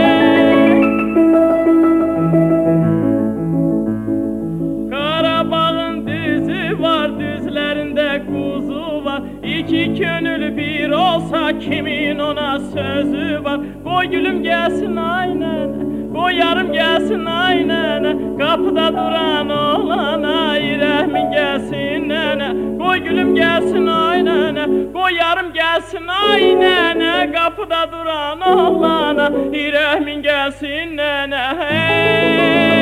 gönül 9.99 10.57
bir 10.57 10.91
olsa 10.91 11.59
kimin 11.59 12.19
ona 12.19 12.59
sözü 12.59 13.45
var? 13.45 13.61
Koy 13.85 14.07
gülüm 14.07 14.43
gelsin 14.43 14.97
aynen 14.97 15.87
Koy 16.15 16.35
yarım 16.37 16.73
gelsin 16.73 17.25
aynen. 17.25 18.39
Kapıda 18.39 18.93
duran 18.93 19.51
oğlana 19.51 20.59
İrehmin 20.59 21.31
gelsin 21.31 22.09
nene. 22.09 22.79
Koy 22.79 22.99
gülüm 22.99 23.35
gelsin 23.35 23.87
aynen 23.87 24.93
Koy 24.93 25.15
yarım 25.15 25.53
gelsin 25.53 26.07
aynen. 26.07 27.33
Kapıda 27.33 27.93
duran 27.93 28.41
oğlana 28.41 29.31
İrehmin 29.53 30.23
gelsin 30.23 30.97
nene. 30.97 31.55
Hey. 31.59 32.76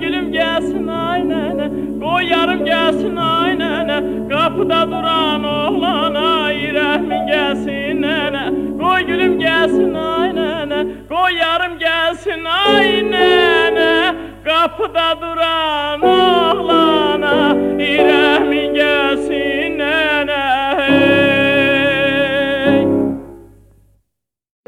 gülüm 0.00 0.32
gelsin 0.32 0.86
ay 0.86 1.28
nene 1.28 1.70
Koy 2.00 2.24
yarım 2.24 2.64
gelsin 2.64 3.16
ay 3.16 3.58
nene 3.58 4.28
Kapıda 4.28 4.86
duran 4.86 5.44
oğlana 5.44 6.52
İrehmin 6.52 7.26
gelsin 7.26 8.02
nene 8.02 8.50
Koy 8.80 9.02
gülüm 9.02 9.38
gelsin 9.38 9.94
ay 9.94 10.36
nene 10.36 10.86
Koy 11.08 11.34
yarım 11.34 11.78
gelsin 11.78 12.44
ay 12.44 13.10
nene 13.10 14.14
Kapıda 14.44 15.20
duran 15.20 16.00
oğlana 16.02 17.54
İrehmin 17.82 18.74
gelsin 18.74 19.78
nene 19.78 20.74
hey. 20.76 21.30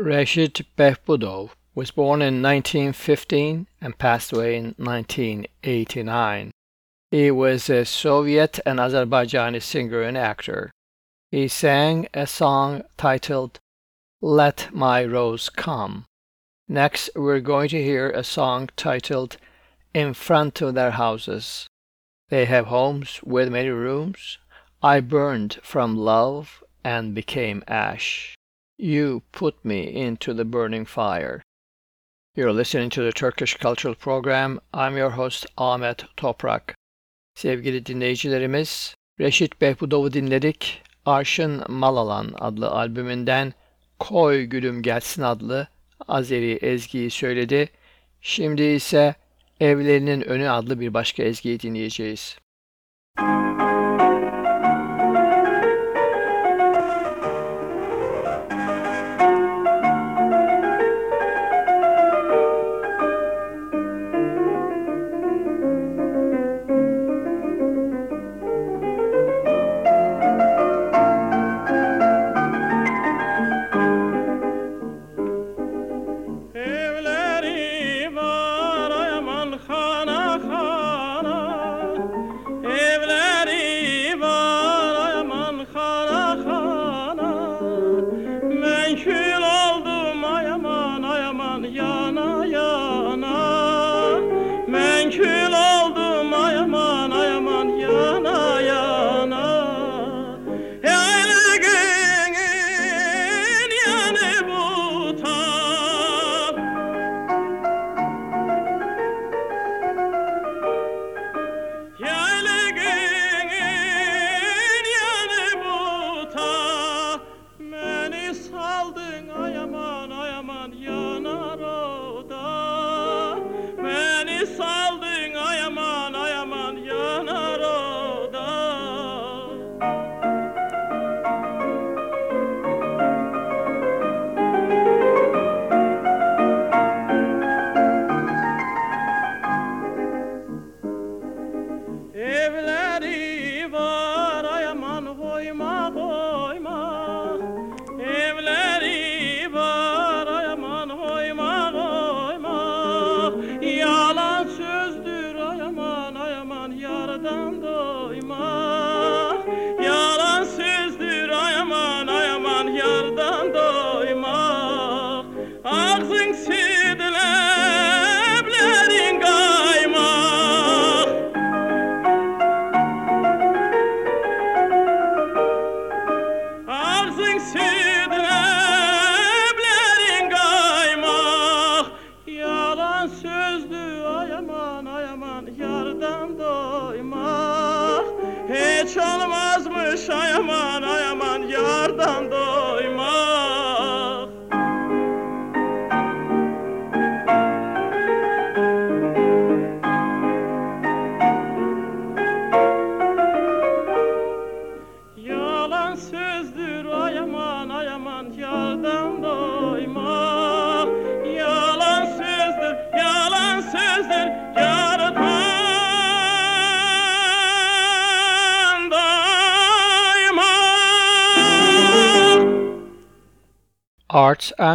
Reşit 0.05 0.79
Behbudov. 0.79 1.62
Was 1.75 1.91
born 1.91 2.21
in 2.21 2.43
1915 2.43 3.67
and 3.81 3.99
passed 3.99 4.33
away 4.33 4.57
in 4.57 4.75
1989. 4.77 6.51
He 7.11 7.31
was 7.31 7.71
a 7.71 7.85
Soviet 7.85 8.61
and 8.67 8.79
Azerbaijani 8.79 9.63
singer 9.63 10.03
and 10.03 10.19
actor. 10.19 10.71
He 11.31 11.49
sang 11.49 12.09
a 12.13 12.27
song 12.27 12.83
titled 12.99 13.59
Let 14.21 14.69
My 14.73 15.05
Rose 15.05 15.49
Come. 15.49 16.05
Next, 16.69 17.09
we're 17.17 17.41
going 17.41 17.71
to 17.71 17.83
hear 17.83 18.11
a 18.11 18.23
song 18.23 18.69
titled 18.77 19.39
In 19.95 20.13
Front 20.13 20.61
of 20.61 20.75
Their 20.75 20.93
Houses. 20.93 21.67
They 22.29 22.45
have 22.45 22.67
homes 22.67 23.21
with 23.23 23.51
many 23.51 23.71
rooms. 23.71 24.39
I 24.83 25.01
burned 25.01 25.59
from 25.63 25.97
love 25.97 26.63
and 26.85 27.15
became 27.15 27.65
ash. 27.67 28.35
You 28.79 29.23
put 29.33 29.65
me 29.65 29.83
into 29.83 30.35
the 30.35 30.45
burning 30.45 30.85
fire. 30.85 31.43
You're 32.35 32.55
listening 32.55 32.89
to 32.93 33.03
the 33.03 33.13
Turkish 33.13 33.59
Cultural 33.59 33.95
Program. 33.95 34.59
I'm 34.73 34.97
your 34.97 35.11
host 35.11 35.47
Ahmet 35.59 36.05
Toprak. 36.17 36.75
Sevgili 37.35 37.87
dinleyicilerimiz, 37.87 38.95
Reşit 39.21 39.61
Behbudov'u 39.61 40.13
dinledik. 40.13 40.83
Arşın 41.07 41.63
Malalan 41.69 42.35
adlı 42.39 42.71
albümünden 42.71 43.53
Koy 43.99 44.43
Gülüm 44.43 44.83
Gelsin 44.83 45.23
adlı 45.23 45.69
Azeri 46.09 46.53
ezgiyi 46.53 47.11
söyledi. 47.11 47.69
Şimdi 48.21 48.63
ise 48.63 49.15
Evlerinin 49.61 50.21
Önü 50.21 50.51
adlı 50.51 50.81
bir 50.81 50.95
başka 50.95 51.23
ezgiyi 51.23 51.61
dinleyeceğiz. 51.61 52.37
olmazmış 53.19 53.62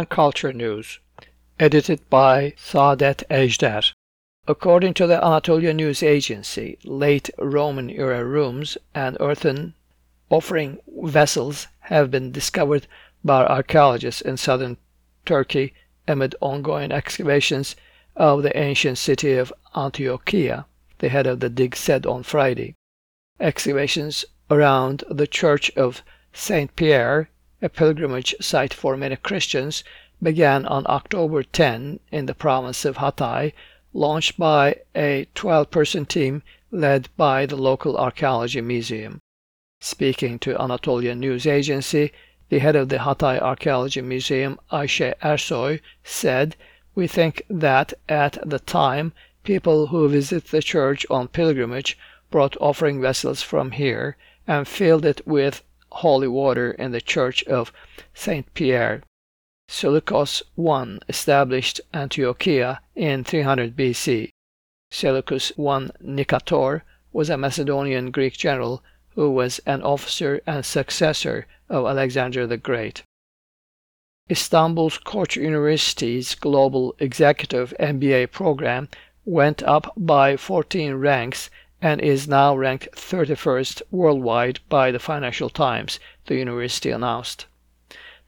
Culture 0.08 0.52
News, 0.52 0.98
edited 1.60 2.08
by 2.08 2.54
Saadet 2.56 3.24
Ejder. 3.30 3.92
According 4.46 4.94
to 4.94 5.06
the 5.06 5.22
Anatolia 5.22 5.74
News 5.74 6.02
Agency, 6.02 6.78
late 6.84 7.30
Roman 7.38 7.90
era 7.90 8.24
rooms 8.24 8.78
and 8.94 9.16
earthen 9.20 9.74
offering 10.30 10.78
vessels 10.86 11.66
have 11.80 12.10
been 12.10 12.32
discovered 12.32 12.86
by 13.24 13.44
archaeologists 13.44 14.20
in 14.20 14.36
southern 14.36 14.76
Turkey 15.26 15.74
amid 16.06 16.34
ongoing 16.40 16.92
excavations 16.92 17.76
of 18.16 18.42
the 18.42 18.56
ancient 18.56 18.98
city 18.98 19.34
of 19.34 19.52
Antiochia, 19.74 20.64
the 20.98 21.08
head 21.08 21.26
of 21.26 21.40
the 21.40 21.48
dig 21.48 21.76
said 21.76 22.06
on 22.06 22.22
Friday. 22.22 22.74
Excavations 23.38 24.24
around 24.50 25.04
the 25.10 25.26
church 25.26 25.70
of 25.76 26.02
St. 26.32 26.74
Pierre, 26.74 27.28
a 27.60 27.68
pilgrimage 27.68 28.34
site 28.40 28.72
for 28.72 28.96
many 28.96 29.16
Christians, 29.16 29.82
began 30.22 30.64
on 30.66 30.84
October 30.88 31.42
10 31.42 32.00
in 32.12 32.26
the 32.26 32.34
province 32.34 32.84
of 32.84 32.98
Hatay, 32.98 33.52
launched 33.92 34.38
by 34.38 34.76
a 34.94 35.26
12 35.34 35.70
person 35.70 36.06
team 36.06 36.42
led 36.70 37.08
by 37.16 37.46
the 37.46 37.56
local 37.56 37.96
archaeology 37.96 38.60
museum. 38.60 39.20
Speaking 39.80 40.38
to 40.40 40.60
Anatolian 40.60 41.20
News 41.20 41.46
Agency, 41.46 42.12
the 42.48 42.58
head 42.58 42.76
of 42.76 42.88
the 42.88 42.98
Hatay 42.98 43.40
Archaeology 43.40 44.00
Museum, 44.00 44.58
Ayşe 44.72 45.14
Ersoy, 45.22 45.80
said, 46.02 46.56
We 46.94 47.06
think 47.06 47.42
that 47.48 47.92
at 48.08 48.38
the 48.48 48.58
time, 48.58 49.12
people 49.44 49.88
who 49.88 50.08
visit 50.08 50.46
the 50.46 50.62
church 50.62 51.06
on 51.10 51.28
pilgrimage 51.28 51.98
brought 52.30 52.56
offering 52.60 53.00
vessels 53.00 53.42
from 53.42 53.72
here 53.72 54.16
and 54.46 54.66
filled 54.66 55.04
it 55.04 55.26
with 55.26 55.62
holy 55.90 56.28
water 56.28 56.70
in 56.72 56.92
the 56.92 57.00
church 57.00 57.44
of 57.44 57.72
St. 58.14 58.52
Pierre. 58.54 59.02
Seleucus 59.68 60.42
I 60.58 60.98
established 61.08 61.80
Antiochia 61.92 62.78
in 62.94 63.24
300 63.24 63.76
BC. 63.76 64.30
Seleucus 64.90 65.52
I 65.58 65.90
Nicator 66.02 66.82
was 67.12 67.28
a 67.30 67.36
Macedonian 67.36 68.10
Greek 68.10 68.34
general 68.34 68.82
who 69.10 69.30
was 69.30 69.58
an 69.66 69.82
officer 69.82 70.40
and 70.46 70.64
successor 70.64 71.46
of 71.68 71.86
Alexander 71.86 72.46
the 72.46 72.56
Great. 72.56 73.02
Istanbul's 74.30 74.98
Koç 74.98 75.36
University's 75.36 76.34
Global 76.34 76.94
Executive 76.98 77.74
MBA 77.80 78.30
program 78.30 78.88
went 79.24 79.62
up 79.62 79.92
by 79.96 80.36
14 80.36 80.94
ranks 80.94 81.50
and 81.80 82.00
is 82.00 82.26
now 82.26 82.56
ranked 82.56 82.88
31st 82.92 83.82
worldwide 83.90 84.58
by 84.68 84.90
the 84.90 84.98
Financial 84.98 85.48
Times, 85.48 86.00
the 86.26 86.36
university 86.36 86.90
announced. 86.90 87.46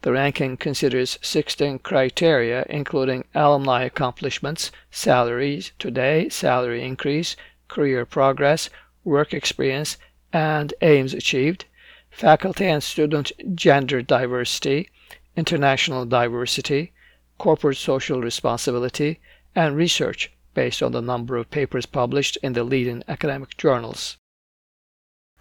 The 0.03 0.13
ranking 0.13 0.57
considers 0.57 1.19
16 1.21 1.79
criteria, 1.79 2.65
including 2.69 3.25
alumni 3.35 3.83
accomplishments, 3.83 4.71
salaries 4.89 5.73
today, 5.77 6.29
salary 6.29 6.83
increase, 6.83 7.35
career 7.67 8.05
progress, 8.05 8.69
work 9.03 9.33
experience, 9.33 9.97
and 10.33 10.73
aims 10.81 11.13
achieved, 11.13 11.65
faculty 12.09 12.65
and 12.65 12.81
student 12.81 13.31
gender 13.53 14.01
diversity, 14.01 14.89
international 15.35 16.05
diversity, 16.05 16.93
corporate 17.37 17.77
social 17.77 18.21
responsibility, 18.21 19.19
and 19.55 19.75
research 19.75 20.31
based 20.53 20.83
on 20.83 20.91
the 20.91 21.01
number 21.01 21.37
of 21.37 21.51
papers 21.51 21.85
published 21.85 22.37
in 22.43 22.53
the 22.53 22.63
leading 22.63 23.03
academic 23.07 23.57
journals. 23.57 24.17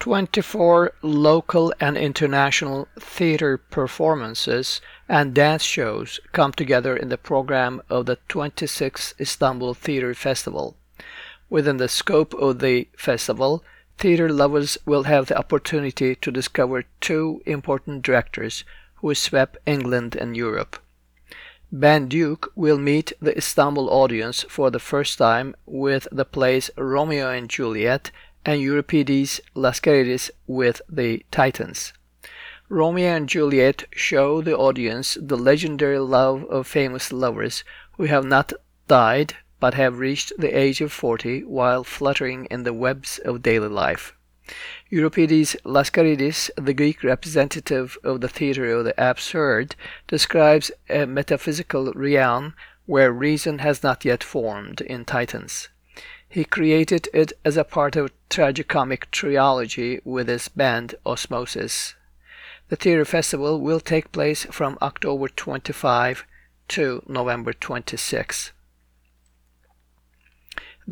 24 0.01 0.95
local 1.03 1.75
and 1.79 1.97
international 1.99 2.89
theater 2.99 3.59
performances 3.59 4.81
and 5.09 5.35
dance 5.35 5.63
shows 5.63 6.19
come 6.33 6.53
together 6.53 6.97
in 6.97 7.11
the 7.11 7.19
program 7.19 7.83
of 7.91 8.07
the 8.07 8.17
26th 8.29 9.13
Istanbul 9.21 9.75
Theater 9.75 10.15
Festival. 10.15 10.75
Within 11.51 11.77
the 11.77 11.89
scope 11.89 12.33
of 12.35 12.61
the 12.61 12.89
festival, 12.97 13.63
theater 13.99 14.31
lovers 14.31 14.79
will 14.87 15.03
have 15.03 15.27
the 15.27 15.37
opportunity 15.39 16.15
to 16.15 16.31
discover 16.31 16.85
two 17.01 17.43
important 17.45 18.03
directors 18.03 18.65
who 18.97 19.15
swept 19.15 19.59
England 19.67 20.17
and 20.17 20.35
Europe. 20.35 20.79
Ben 21.73 22.09
Duke 22.09 22.51
will 22.57 22.79
meet 22.79 23.13
the 23.21 23.37
Istanbul 23.37 23.89
audience 23.91 24.45
for 24.49 24.73
the 24.73 24.81
first 24.81 25.19
time 25.19 25.55
with 25.67 26.09
the 26.11 26.25
plays 26.25 26.69
Romeo 26.77 27.31
and 27.31 27.49
Juliet 27.49 28.11
and 28.45 28.61
Euripides 28.61 29.41
Lascaris 29.55 30.33
with 30.49 30.83
the 30.89 31.25
Titans. 31.31 31.93
Romeo 32.69 33.15
and 33.15 33.29
Juliet 33.29 33.85
show 33.93 34.43
the 34.43 34.57
audience 34.57 35.17
the 35.21 35.37
legendary 35.37 36.01
love 36.01 36.45
of 36.47 36.67
famous 36.67 37.13
lovers 37.13 37.63
who 37.93 38.05
have 38.05 38.25
not 38.25 38.53
died 38.89 39.37
but 39.61 39.75
have 39.75 40.01
reached 40.01 40.33
the 40.37 40.59
age 40.59 40.81
of 40.81 40.91
40 40.91 41.45
while 41.45 41.85
fluttering 41.85 42.47
in 42.47 42.65
the 42.65 42.75
webs 42.75 43.21
of 43.25 43.43
daily 43.43 43.69
life. 43.69 44.17
Euripides 44.89 45.57
Lascaridis, 45.65 46.51
the 46.57 46.75
Greek 46.75 47.03
representative 47.05 47.97
of 48.03 48.21
the 48.21 48.29
theater 48.29 48.71
of 48.73 48.85
the 48.85 48.95
absurd, 48.99 49.77
describes 50.09 50.71
a 50.89 51.07
metaphysical 51.07 51.93
realm 51.93 52.55
where 52.87 53.13
reason 53.13 53.61
has 53.61 53.83
not 53.83 54.05
yet 54.05 54.25
formed 54.25 54.81
in 54.81 55.05
Titans. 55.05 55.69
He 56.29 56.45
created 56.45 57.09
it 57.13 57.33
as 57.45 57.57
a 57.57 57.65
part 57.65 57.97
of 57.97 58.13
tragicomic 58.29 59.11
trilogy 59.11 60.01
with 60.05 60.29
his 60.29 60.49
band 60.49 60.95
Osmosis. 61.05 61.95
The 62.69 62.77
theater 62.77 63.05
festival 63.05 63.61
will 63.61 63.81
take 63.81 64.13
place 64.13 64.45
from 64.45 64.79
October 64.81 65.29
25 65.29 66.25
to 66.69 67.03
November 67.09 67.53
26. 67.53 68.53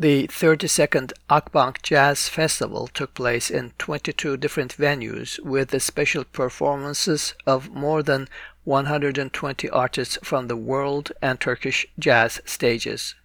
The 0.01 0.29
32nd 0.29 1.11
Akbank 1.29 1.81
Jazz 1.81 2.29
Festival 2.29 2.87
took 2.87 3.13
place 3.13 3.51
in 3.51 3.73
22 3.79 4.37
different 4.37 4.77
venues 4.77 5.41
with 5.41 5.71
the 5.71 5.81
special 5.81 6.23
performances 6.23 7.33
of 7.45 7.75
more 7.75 8.01
than 8.01 8.29
120 8.63 9.69
artists 9.69 10.17
from 10.23 10.47
the 10.47 10.55
world 10.55 11.11
and 11.21 11.37
Turkish 11.37 11.85
jazz 11.99 12.39
stages. 12.45 13.15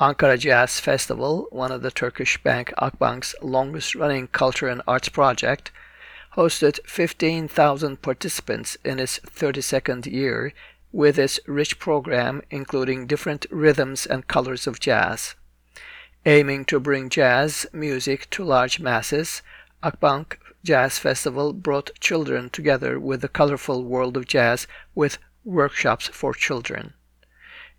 Akbank 0.00 0.38
Jazz 0.38 0.80
Festival, 0.80 1.46
one 1.50 1.70
of 1.70 1.82
the 1.82 1.90
Turkish 1.90 2.42
bank 2.42 2.72
Akbank's 2.78 3.34
longest 3.42 3.94
running 3.94 4.28
culture 4.28 4.68
and 4.68 4.80
arts 4.88 5.10
project, 5.10 5.72
hosted 6.36 6.78
15,000 6.86 8.00
participants 8.00 8.78
in 8.82 8.98
its 8.98 9.18
32nd 9.18 10.10
year 10.10 10.54
with 10.90 11.18
its 11.18 11.38
rich 11.46 11.78
program 11.78 12.40
including 12.50 13.06
different 13.06 13.44
rhythms 13.50 14.06
and 14.06 14.26
colors 14.26 14.66
of 14.66 14.80
jazz. 14.80 15.34
Aiming 16.24 16.66
to 16.66 16.78
bring 16.78 17.08
jazz 17.08 17.66
music 17.72 18.30
to 18.30 18.44
large 18.44 18.78
masses, 18.78 19.42
Akbank 19.82 20.36
Jazz 20.62 20.96
Festival 20.96 21.52
brought 21.52 21.98
children 21.98 22.48
together 22.48 23.00
with 23.00 23.22
the 23.22 23.28
colorful 23.28 23.82
world 23.82 24.16
of 24.16 24.28
jazz 24.28 24.68
with 24.94 25.18
workshops 25.44 26.06
for 26.06 26.32
children. 26.32 26.94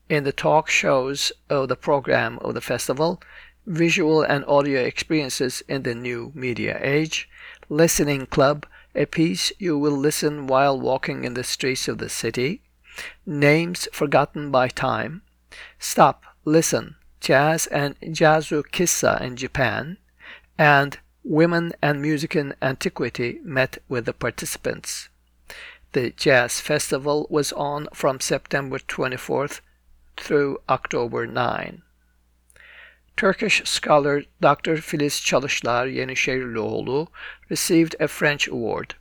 In 0.10 0.26
the 0.26 0.34
talk 0.34 0.70
shows 0.70 1.32
of 1.50 1.70
the 1.70 1.78
program 1.78 2.38
of 2.40 2.54
the 2.54 2.60
festival, 2.60 3.22
visual 3.66 4.22
and 4.22 4.44
audio 4.44 4.82
experiences 4.82 5.64
in 5.70 5.84
the 5.84 5.96
new 5.96 6.34
media 6.36 6.78
age, 6.82 7.30
listening 7.70 8.26
club, 8.26 8.66
a 8.94 9.06
piece 9.06 9.54
you 9.58 9.78
will 9.78 9.96
listen 9.96 10.48
while 10.48 10.78
walking 10.78 11.24
in 11.24 11.34
the 11.34 11.46
streets 11.46 11.88
of 11.88 11.98
the 11.98 12.10
city, 12.10 12.62
names 13.26 13.88
forgotten 13.94 14.52
by 14.52 14.68
time, 14.68 15.22
stop, 15.80 16.26
listen, 16.44 16.98
jazz 17.24 17.68
and 17.68 17.98
jazzu 18.02 18.62
kissa 18.64 19.22
in 19.22 19.38
Japan, 19.38 19.98
and 20.58 21.00
women 21.24 21.72
and 21.82 22.02
music 22.02 22.36
in 22.36 22.54
antiquity 22.62 23.40
met 23.46 23.78
with 23.88 24.06
the 24.06 24.14
participants. 24.14 25.08
The 25.94 26.10
jazz 26.10 26.60
festival 26.60 27.26
was 27.30 27.54
on 27.54 27.88
from 27.94 28.20
September 28.20 28.78
24th 28.78 29.62
through 30.18 30.60
October 30.68 31.26
9. 31.26 31.82
Turkish 33.16 33.64
scholar 33.64 34.24
Dr. 34.42 34.78
Filiz 34.78 35.22
Çalışlar 35.22 35.88
Yenişehirlioğlu 35.88 37.08
received 37.50 37.96
a 38.02 38.08
French 38.08 38.50
award. 38.50 38.96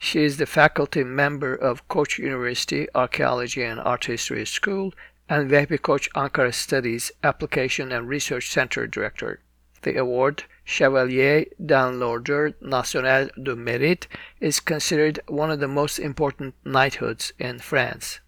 She 0.00 0.24
is 0.24 0.38
the 0.38 0.46
faculty 0.46 1.04
member 1.04 1.54
of 1.54 1.86
Koç 1.86 2.18
University 2.18 2.88
Archaeology 2.92 3.62
and 3.62 3.78
Art 3.78 4.06
History 4.06 4.46
School 4.46 4.90
and 5.28 5.50
Vehbi 5.50 5.78
Koç 5.78 6.08
Ankara 6.14 6.52
Studies 6.52 7.12
Application 7.22 7.92
and 7.92 8.08
Research 8.08 8.50
Center 8.50 8.86
Director. 8.86 9.40
The 9.82 9.96
award, 9.96 10.44
Chevalier 10.64 11.46
d'un 11.64 11.98
l'Ordre 11.98 12.54
National 12.60 13.28
du 13.42 13.56
Mérite, 13.56 14.06
is 14.40 14.60
considered 14.60 15.20
one 15.26 15.50
of 15.50 15.58
the 15.58 15.68
most 15.68 15.98
important 15.98 16.54
knighthoods 16.64 17.32
in 17.38 17.58
France. 17.58 18.20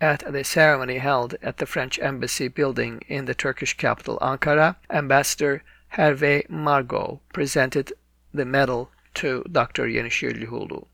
At 0.00 0.22
the 0.32 0.44
ceremony 0.44 0.98
held 0.98 1.36
at 1.42 1.56
the 1.56 1.66
French 1.66 1.98
Embassy 1.98 2.48
building 2.48 3.02
in 3.08 3.24
the 3.24 3.34
Turkish 3.34 3.76
capital 3.76 4.18
Ankara, 4.20 4.76
Ambassador 4.90 5.62
Hervé 5.94 6.48
Magro 6.48 7.20
presented 7.32 7.92
the 8.32 8.44
medal 8.44 8.90
to 9.14 9.44
Dr. 9.50 9.86
Yenişehirlioğlu. 9.86 10.86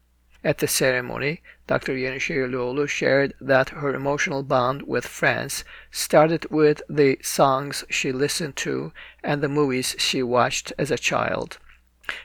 At 0.47 0.59
the 0.59 0.69
ceremony, 0.69 1.43
Dr. 1.67 1.97
Yenişehirlioğlu 1.97 2.89
shared 2.89 3.33
that 3.41 3.71
her 3.71 3.93
emotional 3.93 4.45
bond 4.45 4.83
with 4.83 5.05
France 5.05 5.65
started 5.91 6.45
with 6.51 6.83
the 6.89 7.19
songs 7.21 7.83
she 7.91 8.13
listened 8.13 8.55
to 8.59 8.93
and 9.25 9.43
the 9.43 9.49
movies 9.49 9.97
she 9.99 10.23
watched 10.23 10.73
as 10.79 10.93
a 10.93 10.99
child. 10.99 11.59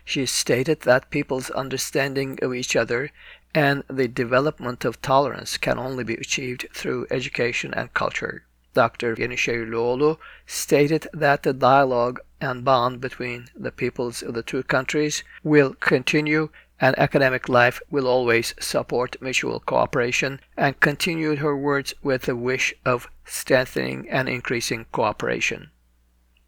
She 0.06 0.28
stated 0.28 0.82
that 0.82 1.10
people's 1.10 1.50
understanding 1.50 2.38
of 2.44 2.54
each 2.54 2.76
other 2.76 3.10
and 3.56 3.84
the 3.90 4.08
development 4.08 4.86
of 4.86 5.02
tolerance 5.02 5.58
can 5.58 5.80
only 5.80 6.04
be 6.04 6.14
achieved 6.14 6.68
through 6.76 7.08
education 7.10 7.74
and 7.74 7.92
culture. 7.96 8.44
Dr. 8.76 9.16
Yenişehirlioğlu 9.16 10.20
stated 10.46 11.08
that 11.12 11.42
the 11.42 11.54
dialogue 11.54 12.20
and 12.40 12.64
bond 12.64 13.02
between 13.02 13.50
the 13.56 13.72
peoples 13.72 14.22
of 14.22 14.36
the 14.36 14.44
two 14.44 14.62
countries 14.62 15.24
will 15.44 15.74
continue 15.80 16.50
and 16.82 16.98
academic 16.98 17.48
life 17.48 17.80
will 17.92 18.08
always 18.08 18.56
support 18.60 19.16
mutual 19.22 19.60
cooperation 19.60 20.42
and 20.58 20.80
continued 20.80 21.38
her 21.38 21.56
words 21.56 21.94
with 22.02 22.24
the 22.24 22.36
wish 22.36 22.74
of 22.84 23.08
strengthening 23.24 24.10
and 24.10 24.28
increasing 24.28 24.86
cooperation. 24.92 25.70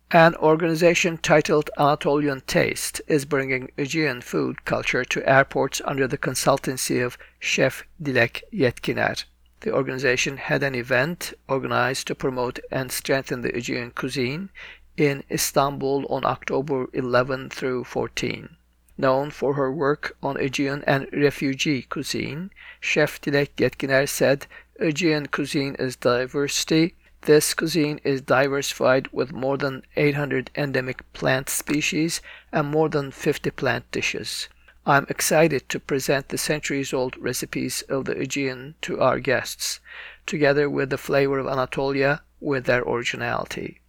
An 0.10 0.36
organization 0.36 1.18
titled 1.18 1.70
Anatolian 1.78 2.42
Taste 2.42 3.00
is 3.08 3.26
bringing 3.26 3.72
Aegean 3.78 4.22
food 4.22 4.66
culture 4.66 5.06
to 5.06 5.30
airports 5.30 5.82
under 5.86 6.08
the 6.08 6.18
consultancy 6.18 7.04
of 7.04 7.18
Chef 7.40 7.84
Dilek 8.02 8.42
Yetkiner. 8.52 9.24
The 9.62 9.74
organization 9.74 10.38
had 10.38 10.62
an 10.62 10.76
event 10.76 11.34
organized 11.48 12.08
to 12.08 12.16
promote 12.16 12.60
and 12.72 12.92
strengthen 12.92 13.42
the 13.42 13.56
Aegean 13.56 13.92
cuisine 13.92 14.50
in 14.98 15.24
Istanbul 15.32 16.06
on 16.10 16.26
October 16.26 16.88
11 16.94 17.50
through 17.50 17.84
14. 17.86 18.58
Known 18.98 19.32
for 19.32 19.56
her 19.56 19.72
work 19.72 20.16
on 20.22 20.38
Aegean 20.38 20.84
and 20.86 21.08
refugee 21.12 21.82
cuisine, 21.84 22.52
Chef 22.80 23.20
Dilek 23.20 23.56
Yetkiner 23.58 24.08
said 24.08 24.48
Aegean 24.80 25.28
cuisine 25.28 25.76
is 25.76 25.96
diversity 25.96 26.96
this 27.26 27.54
cuisine 27.54 28.02
is 28.04 28.20
diversified 28.20 29.08
with 29.14 29.32
more 29.32 29.58
than 29.58 29.86
800 29.96 30.52
endemic 30.56 31.02
plant 31.14 31.48
species 31.48 32.20
and 32.52 32.68
more 32.68 32.90
than 32.90 33.12
50 33.12 33.50
plant 33.52 33.90
dishes. 33.92 34.50
I'm 34.86 35.06
excited 35.08 35.70
to 35.70 35.80
present 35.80 36.28
the 36.28 36.38
centuries 36.38 36.92
old 36.94 37.16
recipes 37.16 37.82
of 37.84 38.04
the 38.04 38.20
Aegean 38.20 38.76
to 38.82 39.00
our 39.00 39.22
guests, 39.22 39.80
together 40.26 40.70
with 40.70 40.90
the 40.90 40.98
flavor 40.98 41.40
of 41.40 41.48
Anatolia 41.48 42.24
with 42.42 42.66
their 42.66 42.82
originality. 42.82 43.80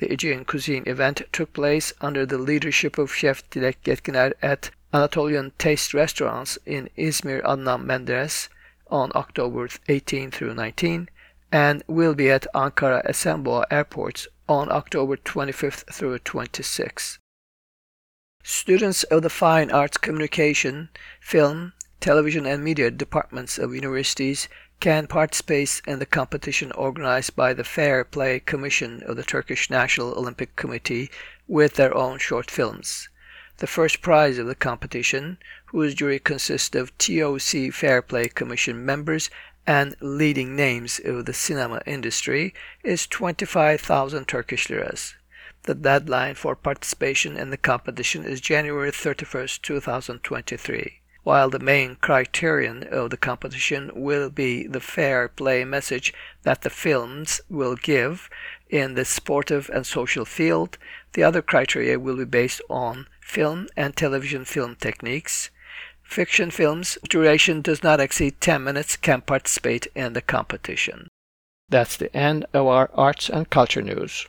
The 0.00 0.10
Aegean 0.10 0.46
cuisine 0.46 0.84
event 0.86 1.20
took 1.30 1.52
place 1.52 1.92
under 2.00 2.24
the 2.24 2.38
leadership 2.38 2.96
of 2.96 3.14
Chef 3.14 3.48
Dilek 3.50 3.82
Yetkiner 3.84 4.32
at 4.40 4.70
Anatolian 4.94 5.52
Taste 5.58 5.92
Restaurants 5.92 6.58
in 6.64 6.88
Izmir 6.96 7.42
Adnan 7.42 7.84
Menderes 7.84 8.48
on 8.90 9.12
October 9.14 9.68
18 9.90 10.30
through 10.30 10.54
19 10.54 11.10
and 11.52 11.82
will 11.86 12.14
be 12.14 12.30
at 12.30 12.46
Ankara 12.54 13.04
Esenboğa 13.06 13.64
airports 13.70 14.26
on 14.48 14.72
October 14.72 15.18
25th 15.18 15.92
through 15.92 16.18
26. 16.20 17.18
Students 18.42 19.02
of 19.02 19.20
the 19.20 19.28
Fine 19.28 19.70
Arts 19.70 19.98
Communication, 19.98 20.88
Film, 21.20 21.74
Television 22.00 22.46
and 22.46 22.64
Media 22.64 22.90
departments 22.90 23.58
of 23.58 23.74
universities 23.74 24.48
can 24.80 25.06
participate 25.06 25.82
in 25.86 25.98
the 25.98 26.06
competition 26.06 26.72
organized 26.72 27.36
by 27.36 27.52
the 27.52 27.62
Fair 27.62 28.02
Play 28.02 28.40
Commission 28.40 29.02
of 29.02 29.14
the 29.14 29.22
Turkish 29.22 29.68
National 29.68 30.14
Olympic 30.14 30.56
Committee 30.56 31.10
with 31.46 31.74
their 31.74 31.94
own 31.94 32.18
short 32.18 32.50
films. 32.50 33.10
The 33.58 33.66
first 33.66 34.00
prize 34.00 34.38
of 34.38 34.46
the 34.46 34.54
competition, 34.54 35.36
whose 35.66 35.94
jury 35.94 36.18
consists 36.18 36.74
of 36.74 36.96
TOC 36.96 37.74
Fair 37.74 38.00
Play 38.00 38.28
Commission 38.28 38.82
members 38.86 39.28
and 39.66 39.94
leading 40.00 40.56
names 40.56 40.98
of 41.04 41.26
the 41.26 41.34
cinema 41.34 41.82
industry, 41.84 42.54
is 42.82 43.06
25,000 43.06 44.26
Turkish 44.26 44.70
liras. 44.70 45.14
The 45.64 45.74
deadline 45.74 46.36
for 46.36 46.56
participation 46.56 47.36
in 47.36 47.50
the 47.50 47.58
competition 47.58 48.24
is 48.24 48.40
January 48.40 48.92
31st, 48.92 49.60
2023 49.60 50.99
while 51.22 51.50
the 51.50 51.58
main 51.58 51.96
criterion 51.96 52.82
of 52.90 53.10
the 53.10 53.16
competition 53.16 53.90
will 53.94 54.30
be 54.30 54.66
the 54.66 54.80
fair 54.80 55.28
play 55.28 55.64
message 55.64 56.14
that 56.42 56.62
the 56.62 56.70
films 56.70 57.40
will 57.48 57.76
give 57.76 58.30
in 58.68 58.94
the 58.94 59.04
sportive 59.04 59.70
and 59.72 59.86
social 59.86 60.24
field, 60.24 60.78
the 61.12 61.22
other 61.22 61.42
criteria 61.42 61.98
will 61.98 62.16
be 62.16 62.24
based 62.24 62.62
on 62.70 63.06
film 63.20 63.68
and 63.76 63.96
television 63.96 64.44
film 64.44 64.76
techniques. 64.76 65.50
Fiction 66.02 66.50
films 66.50 66.98
duration 67.08 67.60
does 67.60 67.82
not 67.82 68.00
exceed 68.00 68.40
10 68.40 68.64
minutes 68.64 68.96
can 68.96 69.20
participate 69.20 69.86
in 69.94 70.12
the 70.12 70.22
competition. 70.22 71.08
That's 71.68 71.96
the 71.96 72.14
end 72.16 72.46
of 72.52 72.66
our 72.66 72.90
arts 72.94 73.28
and 73.28 73.48
culture 73.48 73.82
news. 73.82 74.26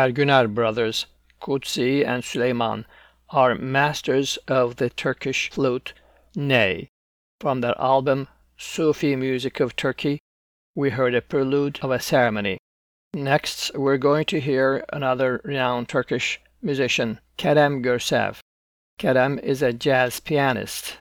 Ergüner 0.00 0.48
brothers, 0.48 1.04
Kutsi 1.42 2.06
and 2.06 2.22
Süleyman, 2.22 2.86
are 3.28 3.54
masters 3.54 4.38
of 4.48 4.76
the 4.76 4.88
Turkish 4.88 5.50
flute 5.50 5.92
ney. 6.34 6.88
From 7.38 7.60
their 7.60 7.78
album 7.78 8.28
Sufi 8.56 9.14
Music 9.14 9.60
of 9.60 9.76
Turkey, 9.76 10.18
we 10.74 10.88
heard 10.88 11.14
a 11.14 11.20
prelude 11.20 11.80
of 11.82 11.90
a 11.90 12.00
ceremony. 12.00 12.56
Next, 13.12 13.72
we're 13.74 13.98
going 13.98 14.24
to 14.26 14.40
hear 14.40 14.86
another 14.90 15.42
renowned 15.44 15.90
Turkish 15.90 16.40
musician, 16.62 17.20
Kerem 17.36 17.84
Görsev. 17.84 18.38
Kerem 18.98 19.38
is 19.42 19.60
a 19.60 19.74
jazz 19.74 20.18
pianist. 20.18 20.96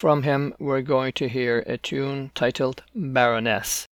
From 0.00 0.22
him, 0.22 0.52
we're 0.58 0.82
going 0.82 1.14
to 1.14 1.30
hear 1.30 1.60
a 1.60 1.78
tune 1.78 2.30
titled 2.34 2.82
Baroness. 2.94 3.86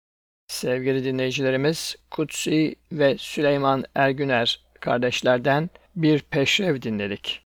Sevgili 0.51 1.03
dinleyicilerimiz, 1.03 1.95
Kutsi 2.11 2.75
ve 2.93 3.19
Süleyman 3.19 3.85
Ergüner 3.95 4.61
kardeşlerden 4.81 5.71
bir 5.97 6.23
peşrev 6.23 6.83
dinledik. 6.83 7.43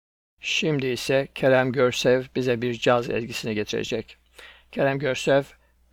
Şimdi 0.40 0.86
ise 0.86 1.28
Kerem 1.34 1.72
Görsev 1.72 2.22
bize 2.36 2.62
bir 2.62 2.74
caz 2.74 3.10
ezgisini 3.10 3.54
getirecek. 3.54 4.16
Kerem 4.72 4.98
Görsev 4.98 5.42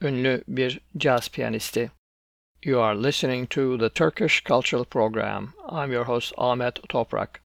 ünlü 0.02 0.44
bir 0.48 0.80
caz 0.98 1.30
piyanisti. 1.30 1.92
You 2.64 2.82
are 2.82 3.04
listening 3.04 3.50
to 3.50 3.78
the 3.78 3.90
Turkish 3.90 4.44
Cultural 4.46 4.86
Program. 4.86 5.54
I'm 5.72 5.92
your 5.92 6.06
host 6.06 6.34
Ahmet 6.38 6.90
Toprak. 6.90 7.45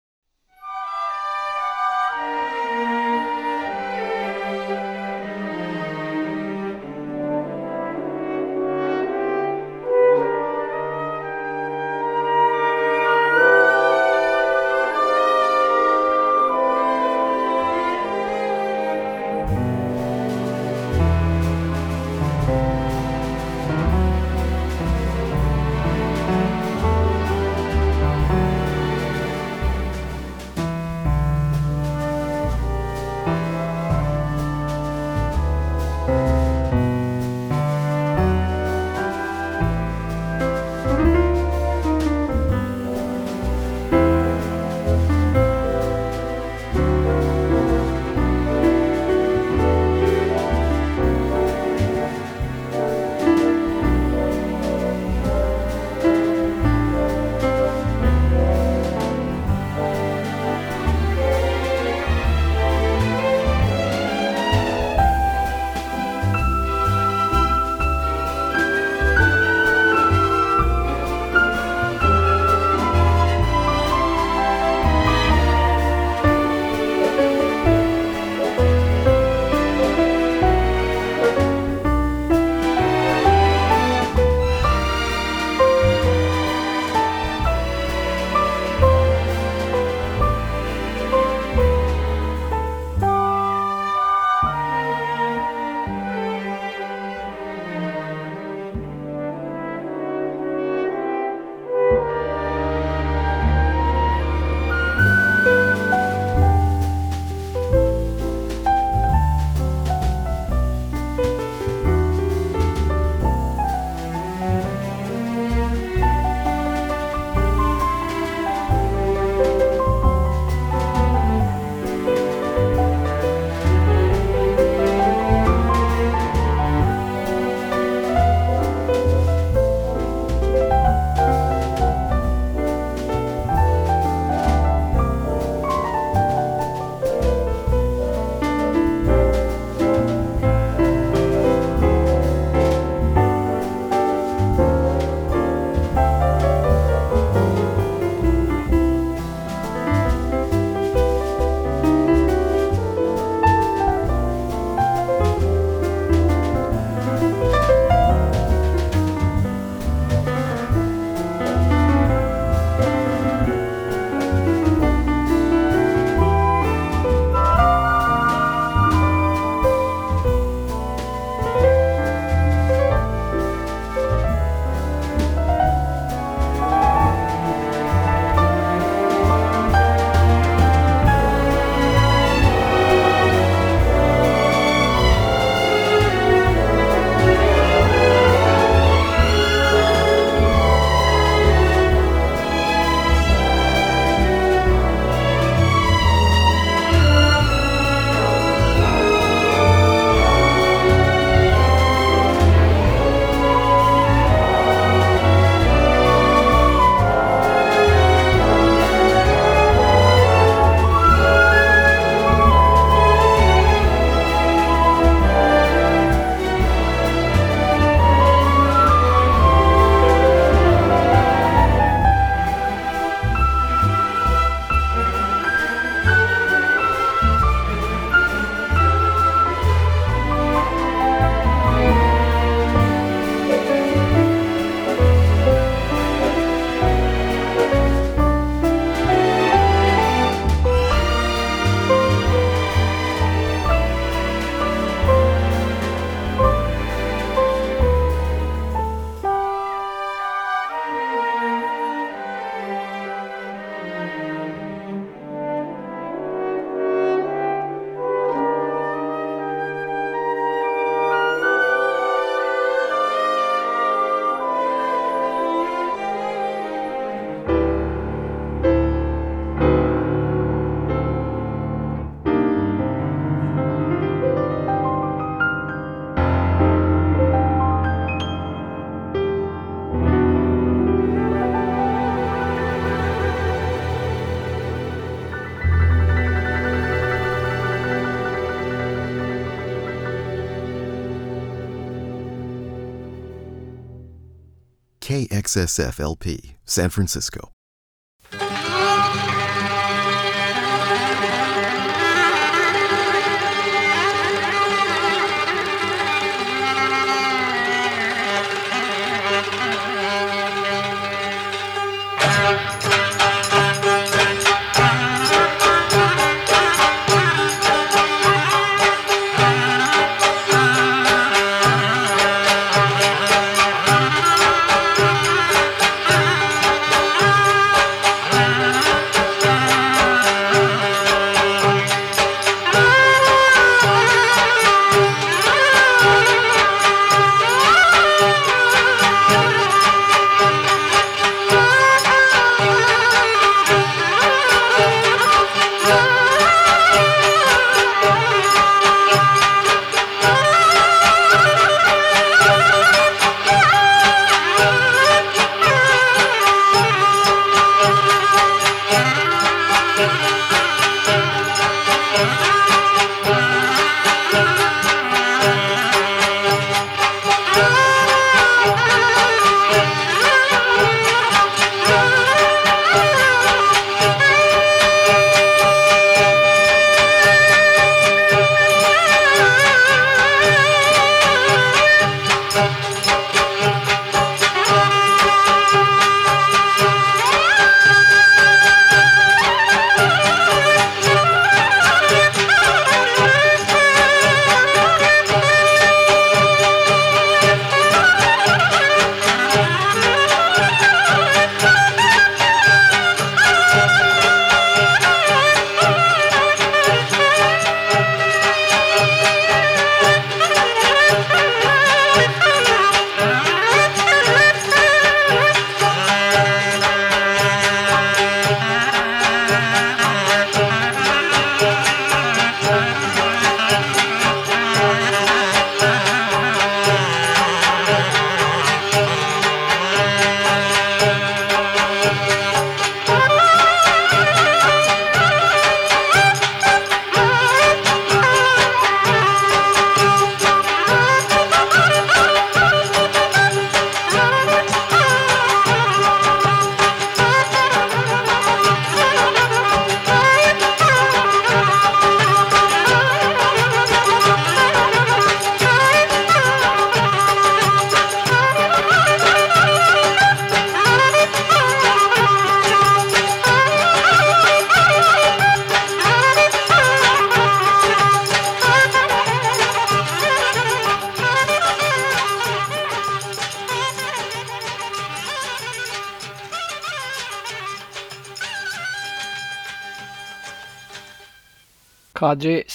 KXSF 295.54 296.00
LP, 296.00 296.56
San 296.64 296.90
Francisco. 296.90 297.52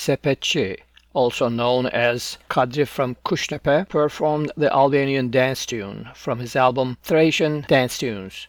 Sepetçi, 0.09 0.79
also 1.13 1.49
known 1.49 1.85
as 1.85 2.39
Kadri 2.49 2.87
from 2.87 3.13
Kuştepe, 3.23 3.87
performed 3.87 4.51
the 4.57 4.73
Albanian 4.73 5.29
dance 5.29 5.67
tune 5.67 6.09
from 6.15 6.39
his 6.39 6.55
album 6.55 6.97
Thracian 7.03 7.63
Dance 7.67 7.99
Tunes. 7.99 8.47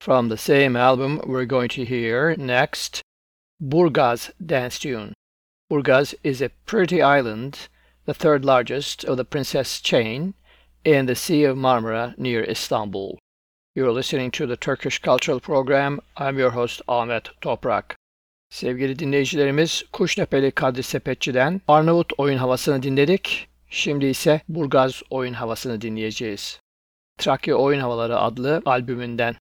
From 0.00 0.30
the 0.30 0.38
same 0.38 0.76
album, 0.76 1.20
we're 1.26 1.44
going 1.44 1.68
to 1.68 1.84
hear 1.84 2.34
next 2.36 3.02
Burgaz 3.62 4.30
dance 4.46 4.78
tune. 4.78 5.12
Burgaz 5.70 6.14
is 6.24 6.40
a 6.40 6.48
pretty 6.64 7.02
island, 7.02 7.68
the 8.06 8.14
third 8.14 8.42
largest 8.42 9.04
of 9.04 9.18
the 9.18 9.26
Princess 9.26 9.82
chain, 9.82 10.32
in 10.86 11.04
the 11.04 11.14
Sea 11.14 11.44
of 11.44 11.58
Marmara 11.58 12.16
near 12.16 12.42
Istanbul. 12.44 13.18
You're 13.74 13.92
listening 13.92 14.30
to 14.30 14.46
the 14.46 14.56
Turkish 14.56 15.00
Cultural 15.00 15.38
Program. 15.38 16.00
I'm 16.16 16.38
your 16.38 16.52
host 16.52 16.80
Ahmet 16.88 17.28
Toprak. 17.42 17.93
Sevgili 18.54 18.98
dinleyicilerimiz 18.98 19.84
Kuştepe'li 19.92 20.50
Kadri 20.50 20.82
Sepetçi'den 20.82 21.60
Arnavut 21.68 22.12
oyun 22.18 22.38
havasını 22.38 22.82
dinledik. 22.82 23.48
Şimdi 23.70 24.06
ise 24.06 24.40
Burgaz 24.48 25.02
oyun 25.10 25.32
havasını 25.32 25.80
dinleyeceğiz. 25.80 26.60
Trakya 27.18 27.56
Oyun 27.56 27.80
Havaları 27.80 28.18
adlı 28.18 28.62
albümünden. 28.64 29.34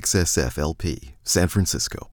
KXSFLP, 0.00 1.12
San 1.24 1.48
Francisco. 1.48 2.10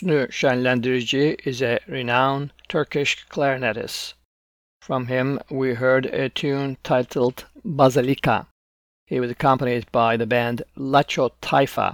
Hüsnü 0.00 0.32
Şenlendirici 0.32 1.36
is 1.44 1.62
a 1.62 1.78
renowned 1.88 2.50
Turkish 2.68 3.26
clarinetist. 3.28 4.14
From 4.80 5.06
him 5.06 5.38
we 5.50 5.74
heard 5.74 6.06
a 6.06 6.30
tune 6.30 6.76
titled 6.82 7.44
Bazilika. 7.64 8.46
He 9.06 9.20
was 9.20 9.30
accompanied 9.30 9.92
by 9.92 10.16
the 10.16 10.30
band 10.30 10.62
Laço 10.78 11.30
Tayfa. 11.42 11.92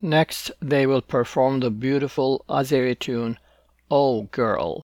Next, 0.00 0.52
they 0.62 0.86
will 0.86 1.02
perform 1.02 1.58
the 1.58 1.70
beautiful 1.70 2.44
Azeri 2.48 2.96
tune 2.96 3.36
Oh 3.90 4.28
Girl. 4.30 4.82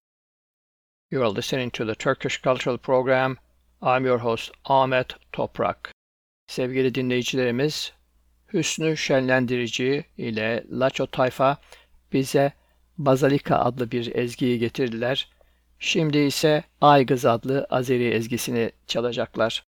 You 1.10 1.22
are 1.22 1.28
listening 1.28 1.70
to 1.70 1.84
the 1.84 1.94
Turkish 1.94 2.42
Cultural 2.42 2.78
Program. 2.78 3.38
I'm 3.80 4.04
your 4.04 4.18
host 4.18 4.50
Ahmet 4.64 5.14
Toprak. 5.32 5.92
Sevgili 6.48 6.94
dinleyicilerimiz, 6.94 7.92
Hüsnü 8.52 8.96
Şenlendirici 8.96 10.04
ile 10.18 10.64
Laço 10.70 11.06
Tayfa 11.06 11.58
bize 12.12 12.52
Bazalika 12.98 13.56
adlı 13.56 13.90
bir 13.90 14.14
ezgiyi 14.14 14.58
getirdiler. 14.58 15.28
Şimdi 15.78 16.18
ise 16.18 16.64
Aygız 16.80 17.24
adlı 17.24 17.66
Azeri 17.70 18.08
ezgisini 18.08 18.72
çalacaklar. 18.86 19.64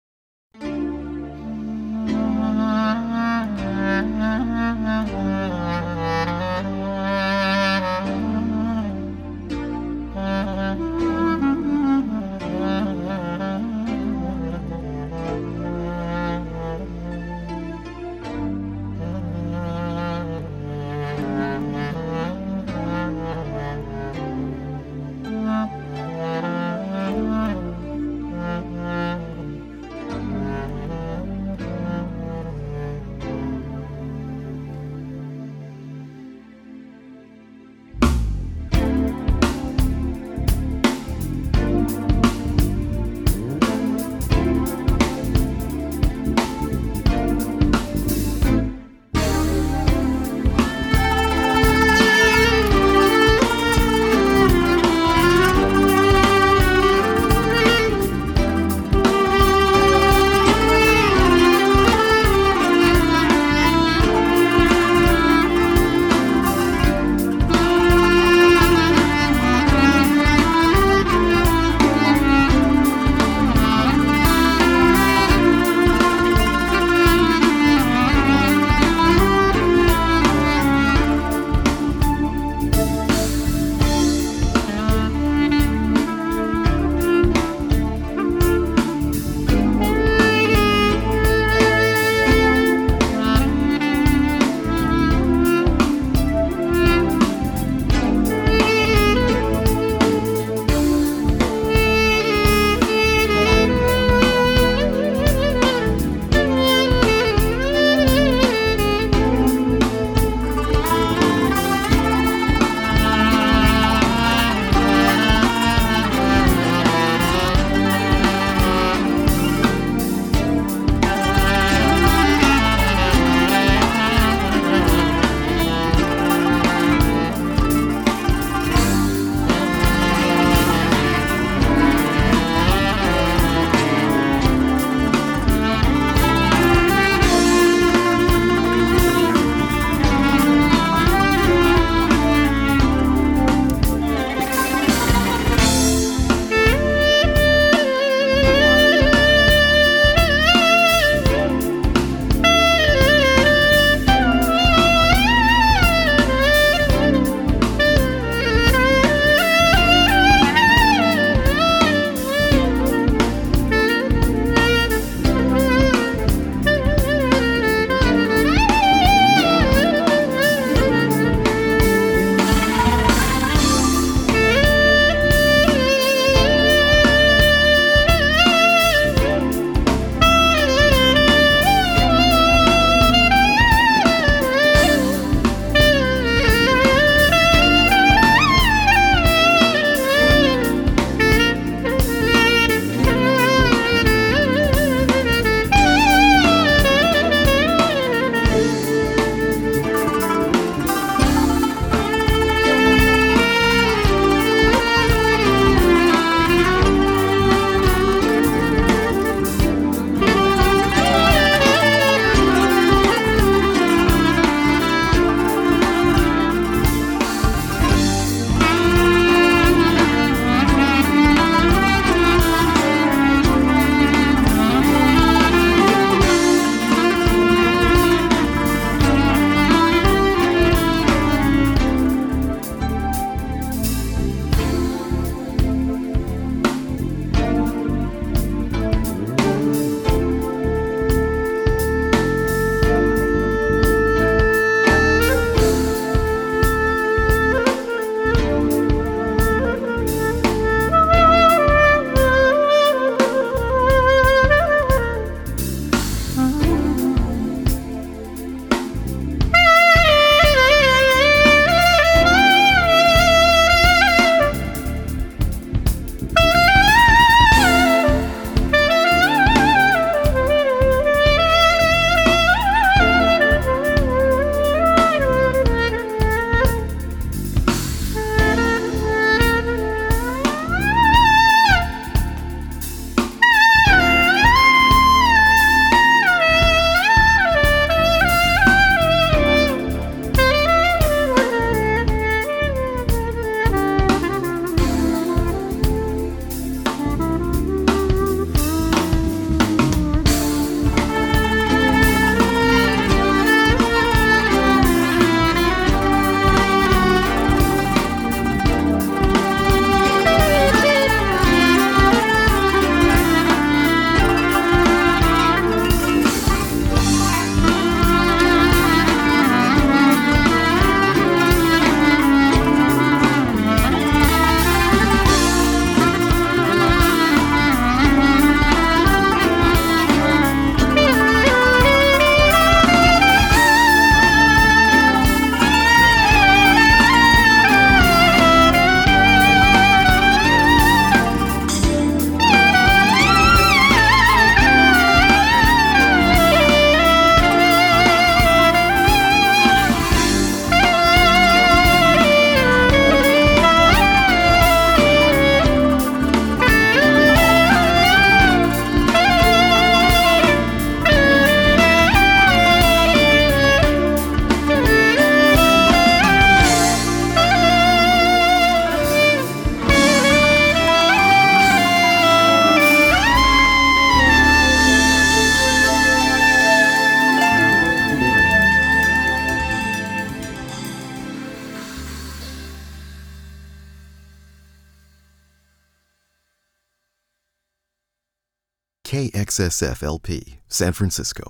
KXSFLP, 389.57 390.57
San 390.67 390.93
Francisco. 390.93 391.43